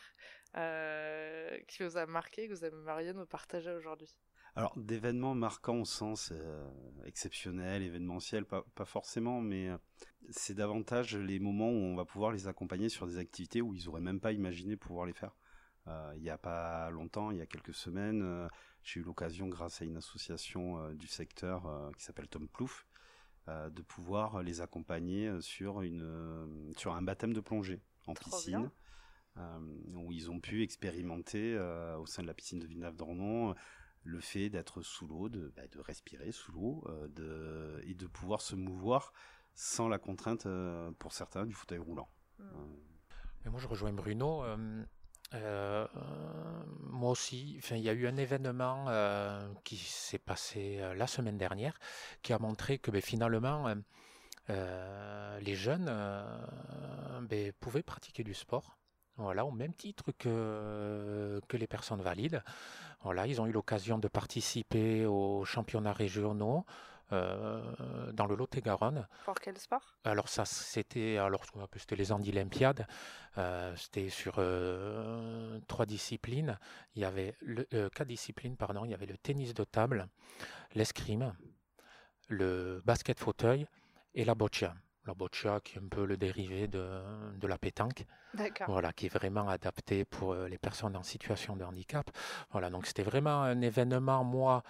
[1.68, 4.18] qui vous a marqué, que vous aimeriez nous partager aujourd'hui.
[4.58, 6.68] Alors, d'événements marquants au sens euh,
[7.06, 9.78] exceptionnel, événementiel, pas, forcément, mais euh,
[10.32, 13.86] c'est davantage les moments où on va pouvoir les accompagner sur des activités où ils
[13.86, 15.36] n'auraient même pas imaginé pouvoir les faire.
[15.86, 18.50] Euh, il n'y a pas longtemps, il y a quelques semaines,
[18.82, 22.88] j'ai eu l'occasion, grâce à une association du secteur qui s'appelle Tom Plouf,
[23.48, 28.72] de pouvoir les accompagner sur, une, sur un baptême de plongée en piscine.
[29.94, 31.58] où ils ont pu expérimenter
[32.00, 33.54] au sein de la piscine de Villeneuve-d'Ornon
[34.08, 38.08] le fait d'être sous l'eau, de, bah, de, respirer sous l'eau, euh, de, et de
[38.08, 39.14] pouvoir se mouvoir
[39.54, 42.10] sans la contrainte, euh, pour certains, du fauteuil roulant.
[42.40, 42.76] Hmm.
[43.44, 44.44] Mais moi, je rejoins Bruno.
[45.34, 45.88] Euh,
[46.80, 48.86] moi aussi, il y a eu un événement
[49.64, 51.78] qui s'est passé la semaine dernière
[52.22, 53.74] qui a montré que ben, finalement,
[54.48, 55.92] les jeunes
[57.24, 58.78] ben, pouvaient pratiquer du sport.
[59.18, 62.44] Voilà, au même titre que, que les personnes valides.
[63.02, 66.66] Voilà, ils ont eu l'occasion de participer aux championnats régionaux
[67.14, 69.08] euh, dans le Lot-et-Garonne.
[69.24, 69.96] Pour quel sport?
[70.04, 71.46] Alors ça, c'était alors
[71.78, 72.86] c'était les Andilympiades.
[73.38, 76.60] Euh, c'était sur euh, trois disciplines.
[76.96, 78.84] Il y avait le, quatre disciplines, pardon.
[78.84, 80.08] Il y avait le tennis de table,
[80.76, 81.34] l'escrime,
[82.28, 83.68] le basket fauteuil
[84.14, 84.76] et la boccia
[85.08, 87.02] la boccia qui est un peu le dérivé de,
[87.38, 88.06] de la pétanque.
[88.68, 92.12] Voilà, qui est vraiment adapté pour euh, les personnes en situation de handicap.
[92.52, 94.64] Voilà, donc c'était vraiment un événement, moi,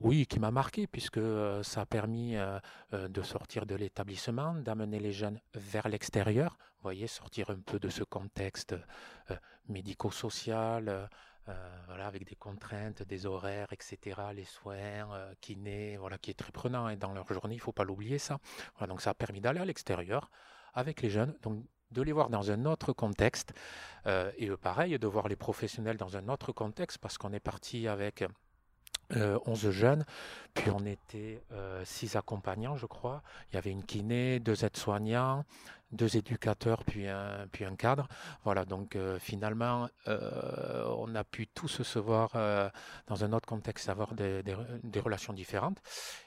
[0.00, 2.60] oui, qui m'a marqué, puisque euh, ça a permis euh,
[2.92, 6.58] de sortir de l'établissement, d'amener les jeunes vers l'extérieur.
[6.76, 8.76] Vous voyez, sortir un peu de ce contexte
[9.68, 11.08] médico-social,
[11.48, 16.34] euh, voilà, avec des contraintes, des horaires, etc., les soins, euh, kinés, voilà, qui est
[16.34, 18.38] très prenant et dans leur journée, il faut pas l'oublier ça.
[18.86, 20.30] Donc ça a permis d'aller à l'extérieur
[20.74, 23.54] avec les jeunes, donc de les voir dans un autre contexte,
[24.06, 27.88] euh, et pareil, de voir les professionnels dans un autre contexte, parce qu'on est parti
[27.88, 28.24] avec
[29.14, 30.04] 11 jeunes,
[30.54, 31.42] puis on était
[31.84, 33.22] 6 accompagnants, je crois.
[33.50, 35.44] Il y avait une kiné, deux aides-soignants,
[35.92, 38.08] deux éducateurs puis un, puis un cadre.
[38.44, 42.68] Voilà, donc euh, finalement, euh, on a pu tous se voir euh,
[43.06, 45.78] dans un autre contexte, avoir des, des, relations différentes.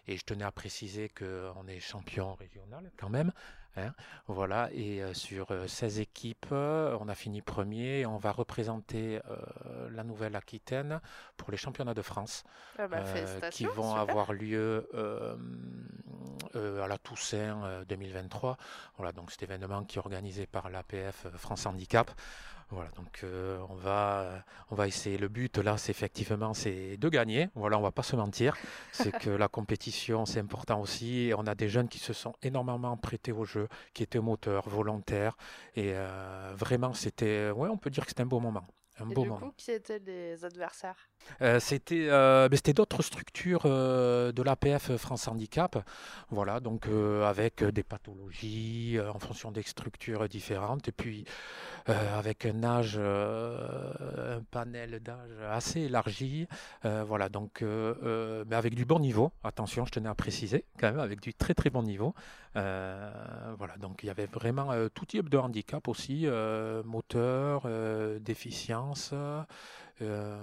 [0.07, 3.31] Et je tenais à préciser qu'on est champion régional quand même.
[3.77, 3.93] Hein,
[4.27, 8.05] voilà, et sur 16 équipes, on a fini premier.
[8.05, 9.19] On va représenter
[9.89, 10.99] la Nouvelle-Aquitaine
[11.37, 12.43] pour les championnats de France
[12.77, 13.01] ah bah,
[13.49, 14.89] qui vont avoir lieu
[16.53, 18.57] à la Toussaint 2023.
[18.97, 22.11] Voilà, donc c'était événement qui est organisé par l'APF euh, France Handicap.
[22.71, 25.17] Voilà, donc euh, on va on va essayer.
[25.17, 27.49] Le but là, c'est effectivement c'est de gagner.
[27.55, 28.55] Voilà, on va pas se mentir.
[28.93, 31.27] C'est que la compétition, c'est important aussi.
[31.27, 34.69] Et on a des jeunes qui se sont énormément prêtés au jeu, qui étaient moteurs,
[34.69, 35.35] volontaires,
[35.75, 38.65] et euh, vraiment c'était, ouais, on peut dire que c'était un beau moment
[39.01, 39.39] un Et beau du moment.
[39.39, 41.09] coup, qui étaient les adversaires?
[41.41, 45.77] Euh, c'était euh, c'était d'autres structures euh, de l'APF France Handicap,
[46.29, 46.87] voilà, donc
[47.23, 51.25] avec des pathologies en fonction des structures différentes, et puis
[51.87, 56.47] avec un âge, un panel d'âge assez élargi,
[56.83, 61.21] voilà, donc mais avec du bon niveau, attention, je tenais à préciser, quand même, avec
[61.21, 62.13] du très très bon niveau,
[62.55, 66.27] voilà, donc il y avait vraiment tout type de handicap aussi,
[66.85, 68.19] moteur, euh,
[70.01, 70.37] Euh,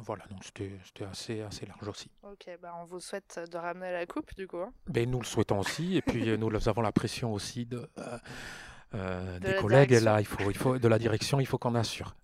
[0.00, 2.10] voilà, donc c'était assez, assez large aussi.
[2.22, 4.58] Ok, bah on vous souhaite de ramener la coupe du coup.
[4.58, 4.72] hein.
[4.86, 7.88] Ben, nous le souhaitons aussi, et puis euh, nous avons la pression aussi de,
[8.94, 10.12] euh, De des collègues, et direction.
[10.12, 12.14] là, il faut, il faut, de la direction, il faut qu'on assure.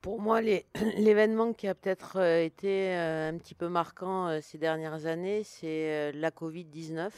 [0.00, 0.40] Pour moi,
[0.96, 7.10] l'événement qui a peut-être été un petit peu marquant ces dernières années, c'est la Covid-19,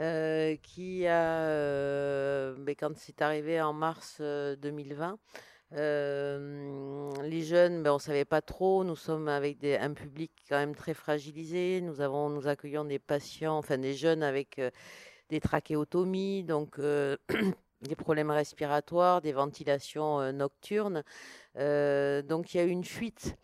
[0.00, 5.18] euh, qui a, euh, ben, quand c'est arrivé en mars euh, 2020,
[5.74, 8.84] les jeunes, ben, on ne savait pas trop.
[8.84, 11.80] Nous sommes avec des- un public quand même très fragilisé.
[11.80, 14.60] Nous avons, nous accueillons des patients, enfin des jeunes avec
[15.30, 16.78] des trachéotomies, donc
[17.82, 21.02] des problèmes respiratoires, des ventilations nocturnes.
[21.56, 23.36] Donc il y a eu une fuite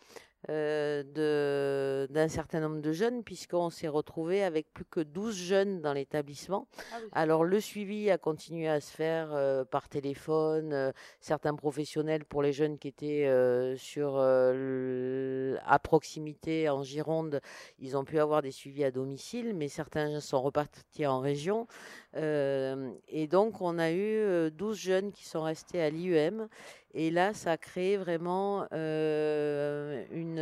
[0.48, 5.92] euh, d'un certain nombre de jeunes puisqu'on s'est retrouvé avec plus que 12 jeunes dans
[5.92, 6.68] l'établissement.
[6.92, 7.08] Ah oui.
[7.12, 10.72] Alors le suivi a continué à se faire euh, par téléphone.
[10.72, 13.28] euh, certains professionnels pour les jeunes qui étaient
[13.76, 17.40] sur le- à proximité en Gironde,
[17.78, 21.66] ils ont pu avoir des suivis à domicile, mais certains sont repartis en région.
[22.14, 26.48] Et donc on a eu euh, 12 jeunes qui sont restés à l'IUM.
[26.94, 30.40] Et là, ça a créé vraiment une,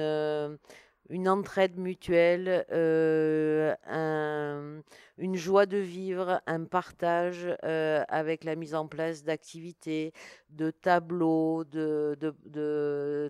[1.09, 2.65] une entraide mutuelle,
[5.19, 10.13] une joie de vivre, un partage euh, avec la mise en place d'activités,
[10.51, 12.19] de tableaux, de,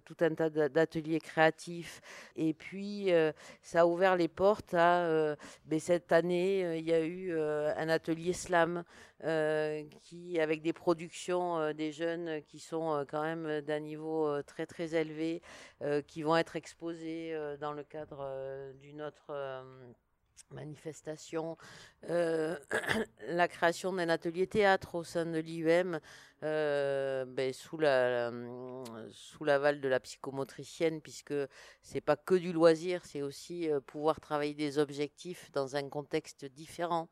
[0.05, 2.01] tout un tas d'a- d'ateliers créatifs.
[2.35, 5.07] Et puis, euh, ça a ouvert les portes à...
[5.07, 8.85] euh, ben, cette année, il y a eu un atelier slam
[10.03, 15.43] qui, avec des productions des jeunes qui sont quand même d'un niveau très très élevé,
[16.07, 19.33] qui vont être exposés dans le cadre d'une autre
[20.53, 21.57] euh, manifestation,
[22.11, 22.57] euh,
[23.29, 26.01] la création d'un atelier théâtre au sein de l'IUM
[26.43, 28.33] euh, ben, sous la, la-
[29.11, 31.35] sous l'aval de la psychomotricienne puisque
[31.83, 36.45] c'est pas que du loisir, c'est aussi euh, pouvoir travailler des objectifs dans un contexte
[36.45, 37.09] différent.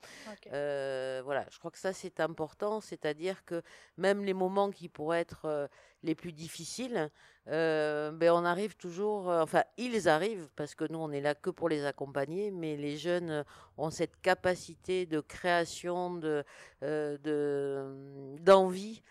[0.52, 3.62] Euh, voilà, je crois que ça c'est important, c'est-à-dire que
[3.96, 5.66] même les moments qui pourraient être euh,
[6.02, 7.10] les plus difficiles,
[7.48, 11.34] euh, ben on arrive toujours, euh, enfin ils arrivent parce que nous on est là
[11.34, 13.42] que pour les accompagner, mais les jeunes euh,
[13.76, 16.44] ont cette capacité de création, de
[16.82, 19.02] euh, de- d'envie.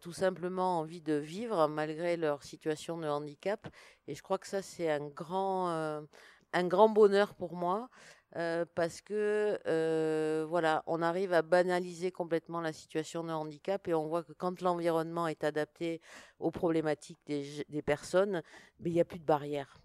[0.00, 3.68] tout simplement envie de vivre malgré leur situation de handicap
[4.08, 5.68] et je crois que ça c'est un grand
[6.52, 7.90] un grand bonheur pour moi
[8.34, 13.94] euh, parce que euh, voilà, on arrive à banaliser complètement la situation de handicap et
[13.94, 16.00] on voit que quand l'environnement est adapté
[16.38, 18.42] aux problématiques des, personnes,
[18.80, 19.78] ben, il n'y a plus de barrières.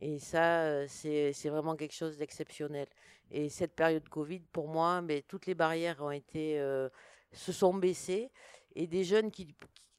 [0.00, 2.86] Et ça, euh, c'est vraiment quelque chose d'exceptionnel.
[3.30, 6.58] Et cette période Covid, pour moi, ben, toutes les barrières ont été,
[7.32, 8.30] se sont baissées.
[8.76, 9.48] Et des jeunes qui-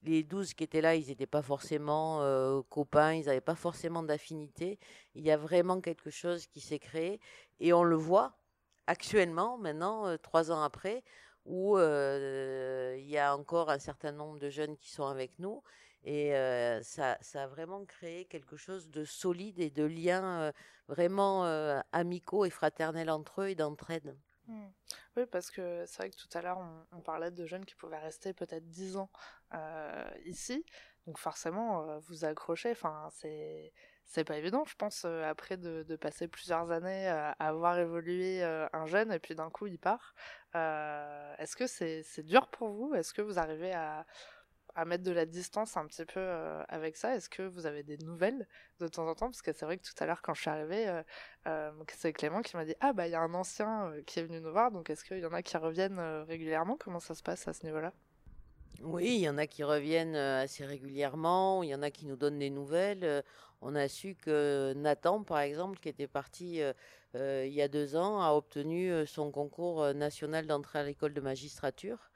[0.03, 4.03] les 12 qui étaient là, ils n'étaient pas forcément euh, copains, ils n'avaient pas forcément
[4.03, 4.79] d'affinité.
[5.15, 7.19] Il y a vraiment quelque chose qui s'est créé.
[7.59, 8.37] Et on le voit
[8.87, 11.03] actuellement, maintenant, euh, trois ans après,
[11.45, 15.63] où euh, il y a encore un certain nombre de jeunes qui sont avec nous.
[16.03, 16.31] Et
[16.83, 20.53] ça, a vraiment créé quelque chose de solide et de liens
[20.87, 21.43] vraiment
[21.91, 24.15] amicaux et fraternels entre eux et d'entraide.
[24.47, 24.67] Hmm.
[25.17, 27.75] Oui, parce que c'est vrai que tout à l'heure, on, on parlait de jeunes qui
[27.75, 29.09] pouvaient rester peut-être 10 ans
[30.25, 30.65] ici.
[31.07, 32.71] Donc forcément, euh, vous accrochez.
[32.71, 37.47] Enfin, c'est c'est pas évident, je pense, euh, après de, passer plusieurs années euh, à
[37.47, 40.15] avoir évolué euh, un jeune et puis d'un coup il part.
[40.55, 42.93] Euh, Est-ce que c'est dur pour vous?
[42.93, 44.05] Est-ce que vous arrivez à,
[44.85, 47.15] mettre de la distance un petit peu euh, avec ça?
[47.15, 48.47] Est-ce que vous avez des nouvelles
[48.79, 49.27] de temps en temps?
[49.27, 51.03] Parce que c'est vrai que tout à l'heure, quand je suis arrivée, euh,
[51.47, 54.19] euh, c'est Clément qui m'a dit Ah, bah, il y a un ancien euh, qui
[54.19, 56.77] est venu nous voir, donc est-ce qu'il y en a qui reviennent euh, régulièrement?
[56.79, 57.93] Comment ça se passe à ce niveau-là?
[58.83, 62.05] Oui, il y en a qui reviennent euh, assez régulièrement, il y en a qui
[62.05, 63.03] nous donnent des nouvelles.
[63.03, 63.21] Euh,
[63.61, 67.95] On a su que Nathan, par exemple, qui était parti euh, il y a deux
[67.95, 72.11] ans, a obtenu son concours national d'entrée à l'école de magistrature.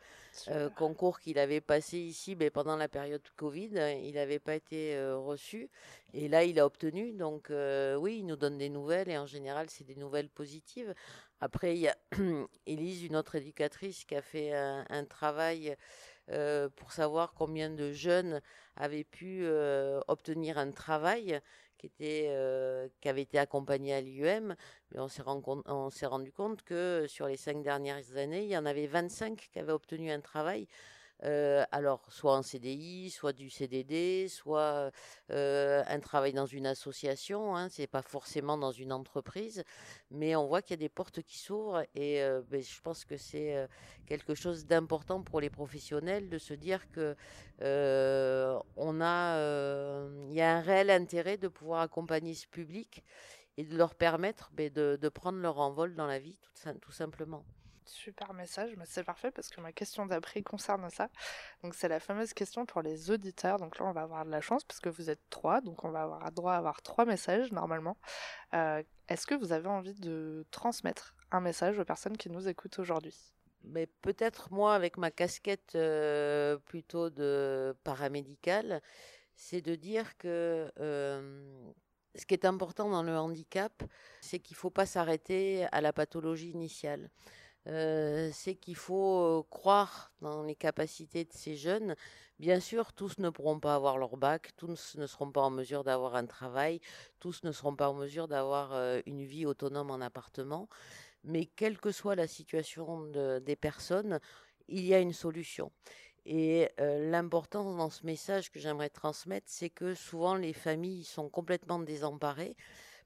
[0.48, 3.72] Euh, concours qu'il avait passé ici mais pendant la période Covid.
[3.78, 5.70] hein, Il n'avait pas été euh, reçu.
[6.14, 7.12] Et là, il a obtenu.
[7.14, 10.94] Donc, oui, il nous donne des nouvelles et en général, c'est des nouvelles positives.
[11.40, 11.98] Après, il y a
[12.68, 15.76] Élise, une autre éducatrice, qui a fait un, un travail
[16.76, 18.42] pour savoir combien de jeunes
[18.76, 19.46] avaient pu
[20.08, 21.42] obtenir un travail
[21.78, 22.30] qui, était,
[23.02, 24.56] qui avait été accompagné à l'IUM.
[25.10, 28.88] S'est, on s'est rendu compte que sur les cinq dernières années, il y en avait
[28.88, 30.68] 25 qui avaient obtenu un travail
[31.24, 34.92] euh, alors, soit en CDI, soit du CDD, soit
[35.30, 37.56] euh, un travail dans une association.
[37.56, 39.64] Hein, c'est pas forcément dans une entreprise,
[40.10, 43.06] mais on voit qu'il y a des portes qui s'ouvrent et euh, ben, je pense
[43.06, 43.68] que c'est
[44.08, 47.16] quelque chose d'important pour les professionnels de se dire que
[47.62, 49.38] on a,
[50.30, 53.04] il y a un réel intérêt de pouvoir accompagner ce public
[53.58, 56.38] et de leur permettre ben, de, prendre leur envol dans la vie,
[56.82, 57.46] tout simplement.
[57.92, 61.10] Super message, mais c'est parfait parce que ma question d'après concerne ça.
[61.62, 63.58] Donc c'est la fameuse question pour les auditeurs.
[63.60, 65.92] Donc là on va avoir de la chance parce que vous êtes trois, donc on
[65.92, 67.98] va avoir droit à avoir trois messages normalement.
[68.54, 72.80] Euh, est-ce que vous avez envie de transmettre un message aux personnes qui nous écoutent
[72.80, 73.34] aujourd'hui?
[73.66, 78.82] Mais peut-être moi avec ma casquette euh, plutôt de paramédicale,
[79.36, 81.72] c'est de dire que euh,
[82.16, 83.84] ce qui est important dans le handicap,
[84.22, 87.10] c'est qu'il ne faut pas s'arrêter à la pathologie initiale.
[87.68, 91.96] Euh, c'est qu'il faut croire dans les capacités de ces jeunes.
[92.40, 95.84] Bien sûr, tous ne pourront pas avoir leur bac, tous ne seront pas en mesure
[95.84, 96.82] d'avoir un travail,
[97.20, 98.74] tous ne seront pas en mesure d'avoir
[99.06, 100.68] une vie autonome en appartement,
[101.24, 103.06] mais quelle que soit la situation
[103.40, 104.20] des personnes,
[104.68, 105.72] il y a une solution.
[106.26, 111.78] Et l'important dans ce message que j'aimerais transmettre, c'est que souvent les familles sont complètement
[111.78, 112.56] désemparées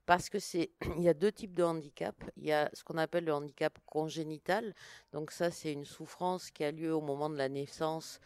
[0.05, 2.15] parce que c'est il y a deux types de handicap.
[2.37, 4.73] Il y a ce qu'on appelle le handicap congénital.
[5.13, 8.19] Donc ça, c'est une souffrance qui a lieu au moment de la naissance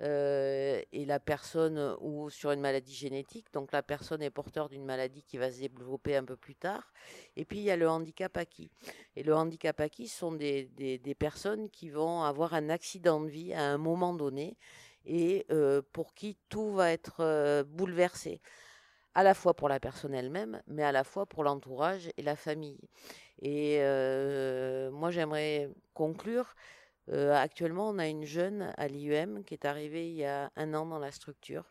[0.00, 3.46] euh, et la personne ou sur une maladie génétique.
[3.52, 6.92] Donc la personne est porteur d'une maladie qui va se développer un peu plus tard.
[7.36, 8.70] Et puis il y a le handicap acquis.
[9.14, 13.54] Et le handicap acquis sont des, des, personnes qui vont avoir un accident de vie
[13.54, 14.56] à un moment donné
[15.06, 18.40] et euh, pour qui tout va être euh, bouleversé
[19.16, 22.36] à la fois pour la personne elle-même, mais à la fois pour l'entourage et la
[22.36, 22.78] famille.
[23.40, 26.54] Et euh, moi, j'aimerais conclure.
[27.10, 30.74] Euh, actuellement, on a une jeune à l'IUM qui est arrivée il y a un
[30.74, 31.64] an dans la structure,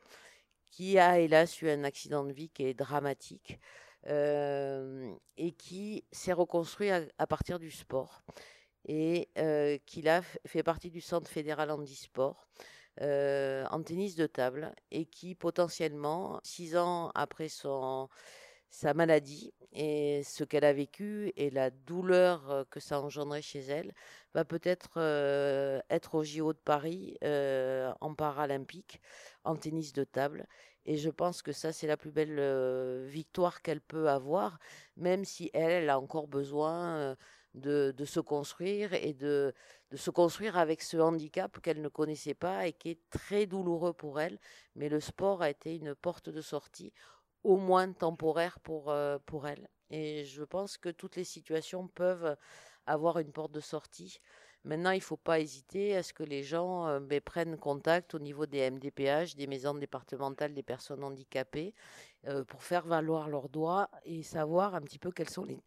[0.71, 3.59] qui a hélas eu un accident de vie qui est dramatique
[4.07, 8.23] euh, et qui s'est reconstruit à, partir du sport
[8.87, 9.29] et
[9.85, 12.47] qui là fait partie du centre fédéral handisport.
[13.01, 18.07] Euh, en tennis de table et qui potentiellement, six ans après son,
[18.69, 23.41] sa maladie et ce qu'elle a vécu et la douleur euh, que ça a engendré
[23.41, 23.93] chez elle,
[24.33, 29.01] va peut-être euh, être au JO de Paris en paralympique,
[29.43, 30.47] en tennis de table.
[30.85, 34.59] Et je pense que ça, c'est la plus belle victoire qu'elle peut avoir,
[34.95, 37.17] même si elle, elle a encore besoin
[37.55, 39.53] de, se construire et de,
[39.93, 44.19] se construire avec ce handicap qu'elle ne connaissait pas et qui est très douloureux pour
[44.19, 44.39] elle.
[44.75, 46.93] Mais le sport a été une porte de sortie,
[47.43, 49.69] au moins temporaire pour, euh, pour elle.
[49.89, 52.35] Et je pense que toutes les situations peuvent
[52.85, 54.19] avoir une porte de sortie.
[54.63, 58.15] Maintenant, il ne faut pas hésiter à ce que les gens euh, ben, prennent contact
[58.15, 61.75] au niveau des MDPH, des maisons départementales des personnes handicapées,
[62.25, 65.61] euh, pour faire valoir leurs droits et savoir un petit peu quels sont les,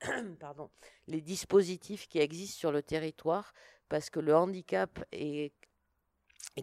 [0.40, 0.70] pardon,
[1.06, 3.52] les dispositifs qui existent sur le territoire,
[3.88, 5.52] parce que le handicap est,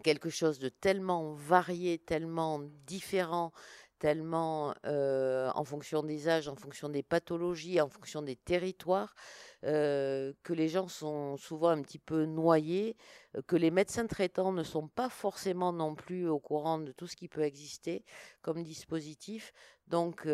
[0.03, 3.51] quelque chose de tellement varié, tellement différent,
[3.99, 9.15] tellement euh, en fonction des âges, en fonction des pathologies, en fonction des territoires,
[9.63, 12.97] euh, que les gens sont souvent un petit peu noyés,
[13.37, 17.07] euh, que les médecins traitants ne sont pas forcément non plus au courant de tout
[17.07, 18.03] ce qui peut exister
[18.41, 19.53] comme dispositif.
[19.87, 20.27] Donc,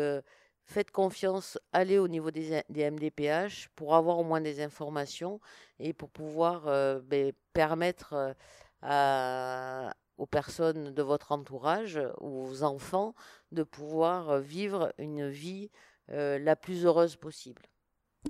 [0.70, 5.40] faites confiance, allez au niveau des, MDPH pour avoir au moins des informations
[5.78, 8.34] et pour pouvoir euh, ben, permettre
[8.84, 13.14] euh, aux personnes de votre entourage, aux enfants,
[13.52, 15.70] de pouvoir euh, vivre une vie
[16.12, 17.62] la plus heureuse possible.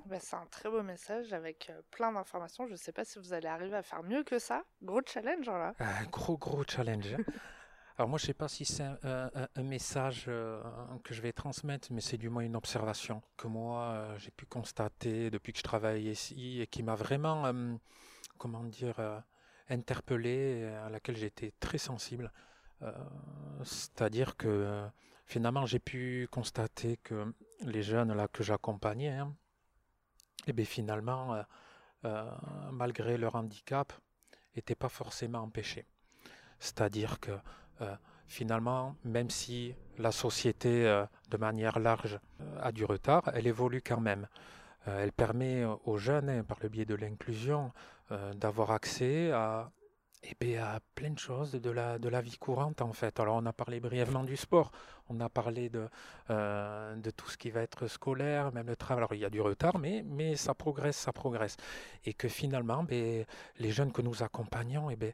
[0.05, 2.67] Bah, c'est un très beau message avec plein d'informations.
[2.67, 4.65] Je ne sais pas si vous allez arriver à faire mieux que ça.
[4.83, 5.73] Gros challenge là.
[5.79, 7.17] Un gros gros challenge.
[8.01, 10.63] Alors moi, je ne sais pas si c'est un, message euh,
[11.05, 14.47] que je vais transmettre, mais c'est du moins une observation que moi, euh, j'ai pu
[14.47, 17.75] constater depuis que je travaille ici et qui m'a vraiment, euh,
[18.39, 19.23] comment dire,
[19.69, 22.33] interpellé, à laquelle j'étais très sensible.
[23.65, 24.83] C'est-à-dire que
[25.27, 27.35] finalement, j'ai pu constater que
[27.67, 29.37] les jeunes là que j'accompagnais, hein,
[30.47, 31.45] eh bien finalement,
[32.73, 33.93] malgré leur handicap,
[34.57, 35.85] n'étaient pas forcément empêchés.
[36.61, 37.33] C'est-à-dire que
[38.27, 43.83] finalement, même si la société, euh, de manière large, euh, a du retard, elle évolue
[43.83, 44.27] quand même.
[44.87, 47.71] elle permet aux jeunes, hein, par le biais de l'inclusion,
[48.35, 49.71] d'avoir accès à
[50.23, 53.19] et bien, à plein de choses de la, de la vie courante en fait.
[53.21, 54.71] Alors on a parlé brièvement du sport,
[55.09, 55.89] on a parlé de,
[56.31, 58.99] euh, de tout ce qui va être scolaire, même le travail.
[58.99, 61.57] Alors il y a du retard, mais, mais ça progresse, ça progresse.
[62.05, 63.25] Et que finalement, ben,
[63.59, 65.13] les jeunes que nous accompagnons, et ben,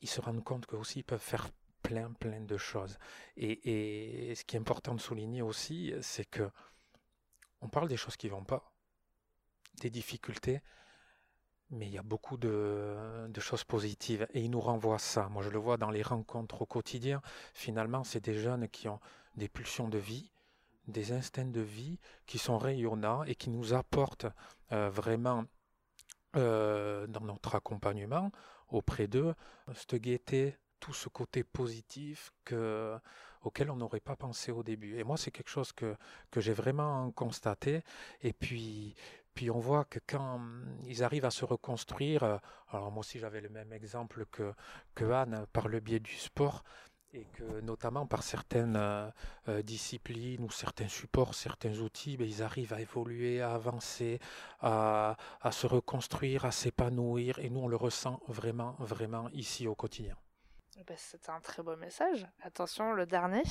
[0.00, 1.48] ils se rendent compte qu'eux aussi ils peuvent faire
[1.82, 2.98] plein, plein de choses.
[3.36, 6.50] Et, et ce qui est important de souligner aussi, c'est que
[7.62, 8.72] on parle des choses qui vont pas,
[9.80, 10.60] des difficultés,
[11.70, 15.28] mais il y a beaucoup de, choses positives et ils nous renvoient ça.
[15.30, 17.22] Moi, je le vois dans les rencontres au quotidien.
[17.54, 19.00] Finalement, c'est des jeunes qui ont
[19.36, 20.30] des pulsions de vie,
[20.86, 24.26] des instincts de vie qui sont rayonnants et qui nous apportent
[24.72, 25.44] euh, vraiment
[26.36, 28.30] euh, dans notre accompagnement
[28.68, 29.34] auprès d'eux
[29.74, 32.98] cette gaieté, tout ce côté positif que,
[33.42, 34.98] auquel on n'aurait pas pensé au début.
[34.98, 35.94] Et moi, c'est quelque chose que,
[36.32, 37.84] que j'ai vraiment constaté.
[38.22, 38.96] Et puis,
[39.34, 42.36] puis on voit que quand hum, ils arrivent à se reconstruire, euh,
[42.68, 44.52] alors moi aussi j'avais le même exemple que,
[44.96, 46.64] que Anne par le biais du sport,
[47.14, 49.08] et que notamment par certaines euh,
[49.48, 54.18] euh, disciplines ou certains supports, certains outils, ben, ils arrivent à évoluer, à avancer,
[54.60, 59.76] à, à se reconstruire, à s'épanouir, et nous on le ressent vraiment, vraiment ici au
[59.76, 60.16] quotidien.
[60.76, 62.26] Ben, c'est un très beau message.
[62.42, 63.42] Attention, le dernier.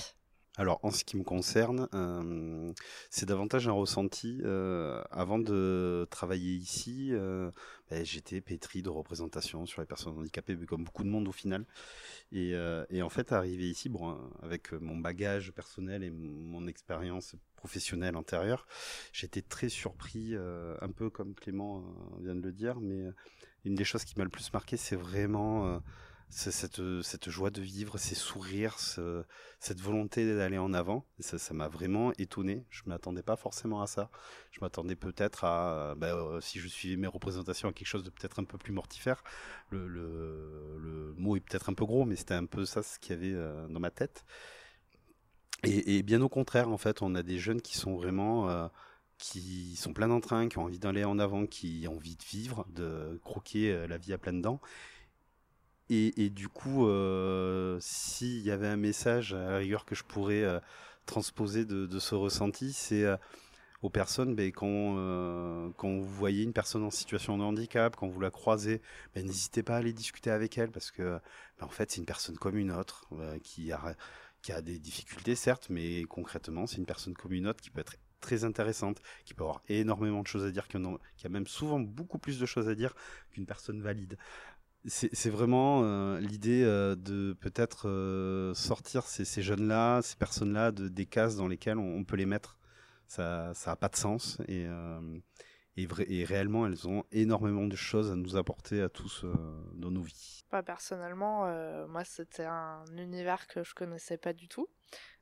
[0.57, 2.73] Alors, en ce qui me concerne, euh,
[3.09, 4.41] c'est davantage un ressenti.
[4.43, 7.51] Euh, avant de travailler ici, euh,
[7.89, 11.65] ben, j'étais pétri de représentation sur les personnes handicapées, comme beaucoup de monde au final.
[12.33, 12.53] Et,
[12.89, 18.67] et en fait, arrivé ici, bon, avec mon bagage personnel et mon expérience professionnelle antérieure,
[19.13, 21.83] j'étais très surpris, un peu comme Clément
[22.19, 23.03] vient de le dire, mais
[23.63, 25.81] une des choses qui m'a le plus marqué, c'est vraiment
[26.31, 31.05] cette, cette joie de vivre, ces sourires, cette volonté d'aller en avant.
[31.19, 32.65] ça, m'a vraiment étonné.
[32.69, 34.09] Je m'attendais pas forcément à ça.
[34.51, 38.09] Je m'attendais peut-être à, bah, euh, si je suivais mes représentations, à quelque chose de
[38.09, 39.23] peut-être un peu plus mortifère.
[39.69, 43.15] Le, le, mot est peut-être un peu gros, mais c'était un peu ça ce qu'il
[43.15, 44.25] y avait euh, dans ma tête.
[45.63, 48.67] Et, bien au contraire, en fait, on a des jeunes qui sont vraiment euh,
[49.19, 52.65] qui sont pleins d'entrain, qui ont envie d'aller en avant, qui ont envie de vivre,
[52.69, 54.59] de croquer la vie à pleines dents
[55.93, 60.43] et, du coup, euh, s'il y avait un message à la rigueur que je pourrais
[60.43, 60.59] euh,
[61.05, 63.17] transposer de, ce ressenti, c'est euh,
[63.81, 64.95] aux personnes, ben, quand,
[65.75, 68.81] quand vous voyez une personne en situation de handicap, quand vous la croisez,
[69.15, 71.19] ben, n'hésitez pas à aller discuter avec elle parce que,
[71.59, 73.07] ben, en fait, c'est une personne comme une autre
[73.43, 73.95] qui a
[74.41, 77.81] qui a des difficultés certes, mais concrètement, c'est une personne comme une autre qui peut
[77.81, 81.79] être très intéressante, qui peut avoir énormément de choses à dire, qui, a même souvent
[81.79, 82.93] beaucoup plus de choses à dire
[83.31, 84.17] qu'une personne valide.
[84.87, 91.05] C'est vraiment euh, l'idée euh, de peut-être euh, sortir ces, jeunes-là, ces personnes-là, de, des
[91.05, 92.57] cases dans lesquelles on, peut les mettre.
[93.07, 94.65] Ça n'a pas de sens et,
[96.23, 99.25] réellement, elles ont énormément de choses à nous apporter à tous
[99.73, 100.45] dans nos vies.
[100.49, 101.45] Pas personnellement,
[101.87, 104.67] moi, c'était un univers que je connaissais pas du tout.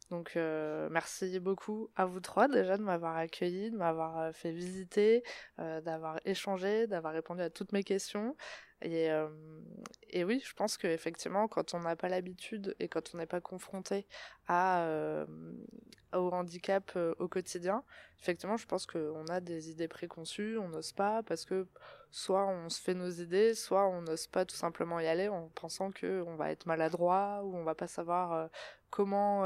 [0.10, 5.24] Donc merci beaucoup à vous trois déjà de m'avoir accueilli, de m'avoir fait visiter,
[5.57, 8.36] d'avoir échangé, d'avoir répondu à toutes mes questions.
[8.82, 9.27] Et, euh,
[10.09, 13.41] et oui, je pense qu'effectivement, quand on n'a pas l'habitude et quand on n'est pas
[13.41, 14.07] confronté
[14.47, 15.25] à, euh,
[16.13, 17.84] au handicap euh, au quotidien,
[18.19, 21.67] effectivement, je pense qu'on a des idées préconçues, on n'ose pas parce que
[22.11, 25.49] soit on se fait nos idées, soit on n'ose pas tout simplement y aller en
[25.49, 28.49] pensant qu'on va être maladroit ou on va pas savoir
[28.89, 29.43] comment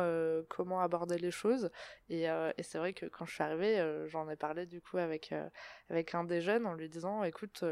[0.48, 1.70] comment aborder les choses.
[2.10, 5.34] Et, et c'est vrai que quand je suis arrivée j'en ai parlé du coup avec
[5.90, 7.66] avec un des jeunes en lui disant écoute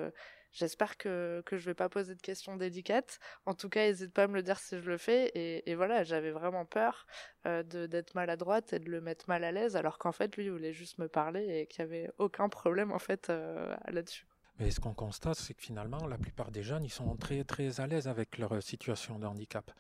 [0.52, 3.20] J'espère que, que je vais pas poser de questions délicates.
[3.45, 5.32] En tout cas, n'hésite pas à me le dire si je le fais.
[5.36, 7.06] Et, voilà, j'avais vraiment peur
[7.45, 10.52] euh, d'être maladroite et de le mettre mal à l'aise, alors qu'en fait, lui, il
[10.52, 14.26] voulait juste me parler et qu'il n'y avait aucun problème en fait euh, là-dessus.
[14.60, 17.80] Mais ce qu'on constate, c'est que finalement, la plupart des jeunes, ils sont très très
[17.80, 19.72] à l'aise avec leur situation de handicap.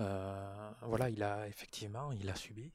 [0.00, 2.70] Euh, voilà, il a effectivement, il a subi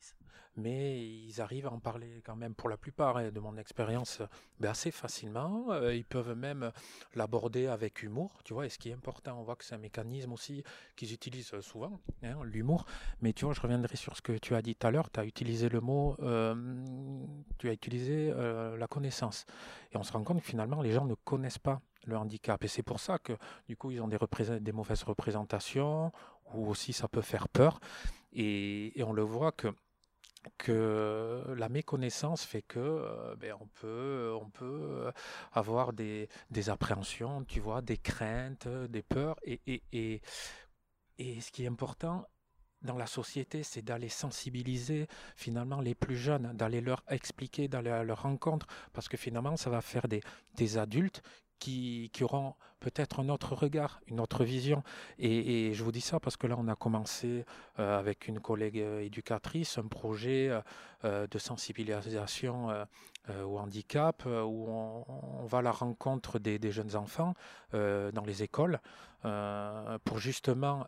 [0.58, 4.22] mais ils arrivent à en parler quand même pour la plupart, hein, de mon expérience,
[4.60, 5.72] ben, assez facilement.
[5.72, 6.72] Euh, ils peuvent même
[7.16, 9.80] l'aborder avec humour, tu vois, et ce qui est important, on voit que c'est un
[9.80, 10.64] mécanisme aussi
[10.96, 12.86] qu'ils utilisent souvent, hein, l'humour.
[13.22, 15.20] Mais tu vois, je reviendrai sur ce que tu as dit tout à l'heure, tu
[15.20, 16.56] as utilisé le mot, euh,
[17.60, 19.46] tu as utilisé euh, la connaissance.
[19.94, 22.64] Et on se rend compte que finalement, les gens ne connaissent pas le handicap.
[22.64, 23.34] Et c'est pour ça que,
[23.68, 26.12] du coup, ils ont des mauvaises représentations,
[26.54, 27.80] ou aussi ça peut faire peur.
[28.34, 29.74] et on le voit que
[30.58, 35.12] que la méconnaissance fait que euh, ben, on peut on peut
[35.54, 40.22] avoir des, des, appréhensions, tu vois, des craintes, des peurs et, et, et,
[41.20, 42.26] et ce qui est important
[42.82, 48.04] dans la société, c'est d'aller sensibiliser finalement les plus jeunes, d'aller leur expliquer, d'aller à
[48.04, 50.22] leur rencontre, parce que finalement, ça va faire des,
[50.56, 51.22] des adultes
[51.60, 54.84] qui, qui auront peut-être un autre regard, une autre vision.
[55.20, 57.46] Et, je vous dis ça parce que là, on a commencé
[57.80, 60.50] euh, avec une collègue euh, éducatrice un projet
[61.04, 62.70] euh, de sensibilisation
[63.46, 67.34] au handicap où on, va à la rencontre des, jeunes enfants
[67.74, 68.80] dans les écoles
[69.22, 70.88] pour justement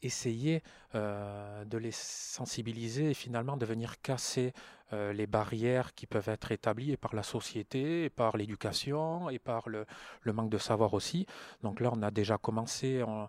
[0.00, 0.62] essayer
[0.94, 4.54] de les sensibiliser et finalement de venir casser
[4.92, 9.86] les barrières qui peuvent être établies par la société, par l'éducation et par le,
[10.26, 11.26] manque de savoir aussi.
[11.62, 13.28] Donc là, on a déjà commencé, on,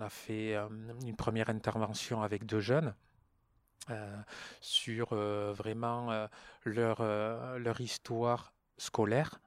[0.00, 0.68] a fait euh,
[1.06, 2.94] une première intervention avec deux jeunes.
[3.90, 4.16] Euh,
[4.60, 6.28] sur euh, vraiment
[6.64, 7.02] leur,
[7.58, 9.40] leur histoire scolaire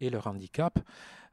[0.00, 0.78] et leur handicap.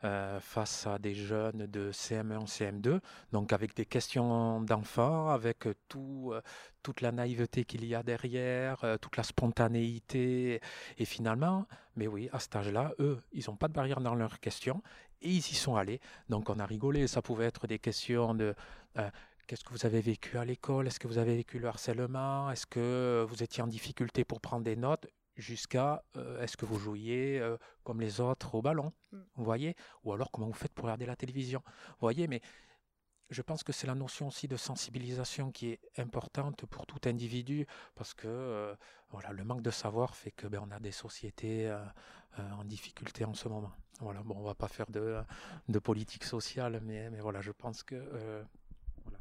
[0.03, 2.99] Euh, face à des jeunes de CM1, CM2,
[3.31, 6.41] donc avec des questions d'enfants, avec euh, tout, euh,
[6.83, 10.61] toute la naïveté qu'il y a derrière, toute la spontanéité.
[10.99, 14.39] Et finalement, mais oui, à cet âge-là, eux, ils n'ont pas de barrière dans leurs
[14.39, 14.83] questions
[15.23, 15.99] et ils y sont allés.
[16.29, 18.53] Donc on a rigolé, ça pouvait être des questions de...
[19.47, 20.87] Qu'est-ce que vous avez vécu à l'école?
[20.87, 22.51] Est-ce que vous avez vécu le harcèlement?
[22.51, 25.07] Est-ce que vous étiez en difficulté pour prendre des notes?
[25.37, 29.17] Jusqu'à euh, est-ce que vous jouiez euh, comme les autres au ballon, mm.
[29.35, 29.75] vous voyez?
[30.03, 32.41] Ou alors comment vous faites pour regarder la télévision, vous voyez Mais
[33.29, 37.67] je pense que c'est la notion aussi de sensibilisation qui est importante pour tout individu
[37.95, 38.75] parce que euh,
[39.09, 41.73] voilà, le manque de savoir fait que ben, on a des sociétés
[42.37, 43.71] en difficulté en ce moment.
[43.99, 45.19] Voilà, bon, on va pas faire de,
[45.69, 47.95] de politique sociale, mais, mais voilà, je pense que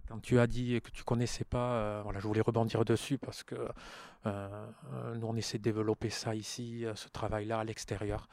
[0.09, 3.43] quand tu as dit que tu connaissais pas, euh, voilà, je voulais rebondir dessus parce
[3.43, 3.69] que euh,
[4.27, 8.29] euh, nous on essaie de développer ça ici, ce travail-là à l'extérieur.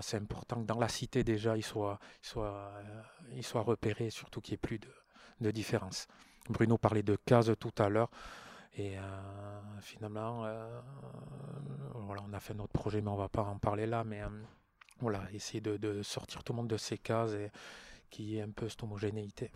[0.00, 1.98] c'est important que dans la cité déjà il soit,
[3.54, 4.78] repéré, surtout qu'il n'y ait plus
[5.40, 6.06] de, différence.
[6.48, 8.10] Bruno parlait de cases tout à l'heure.
[8.76, 8.96] Et
[9.80, 10.46] finalement,
[11.94, 14.04] voilà, on a fait notre projet, mais on ne va pas en parler là.
[14.04, 14.22] Mais
[15.00, 17.50] voilà, essayer de, sortir tout le monde de ces cases et
[18.10, 19.50] qu'il y ait un peu cette homogénéité.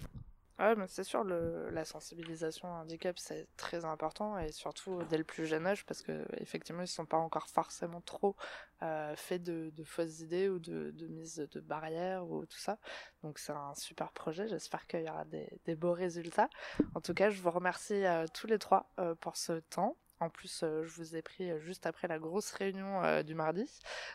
[0.63, 5.25] Ouais, mais c'est sûr, la sensibilisation au handicap, c'est très important, et surtout dès le
[5.25, 8.37] plus jeune âge, parce que effectivement, ils ne sont pas encore forcément trop
[8.83, 12.79] euh, faits de, fausses idées ou de, de, mise de barrières ou tout ça.
[13.25, 16.49] Donc c'est un super projet, j'espère qu'il y aura des, des, beaux résultats.
[16.95, 19.97] En tout cas, je vous remercie euh, tous les trois euh, pour ce temps.
[20.21, 23.69] En plus, je vous ai pris juste après la grosse réunion du mardi.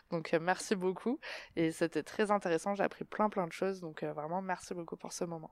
[0.10, 1.20] Donc, merci beaucoup.
[1.58, 2.76] Et c'était très intéressant.
[2.76, 3.82] J'ai appris plein, plein de choses.
[3.82, 5.52] Donc, vraiment, merci beaucoup pour ce moment.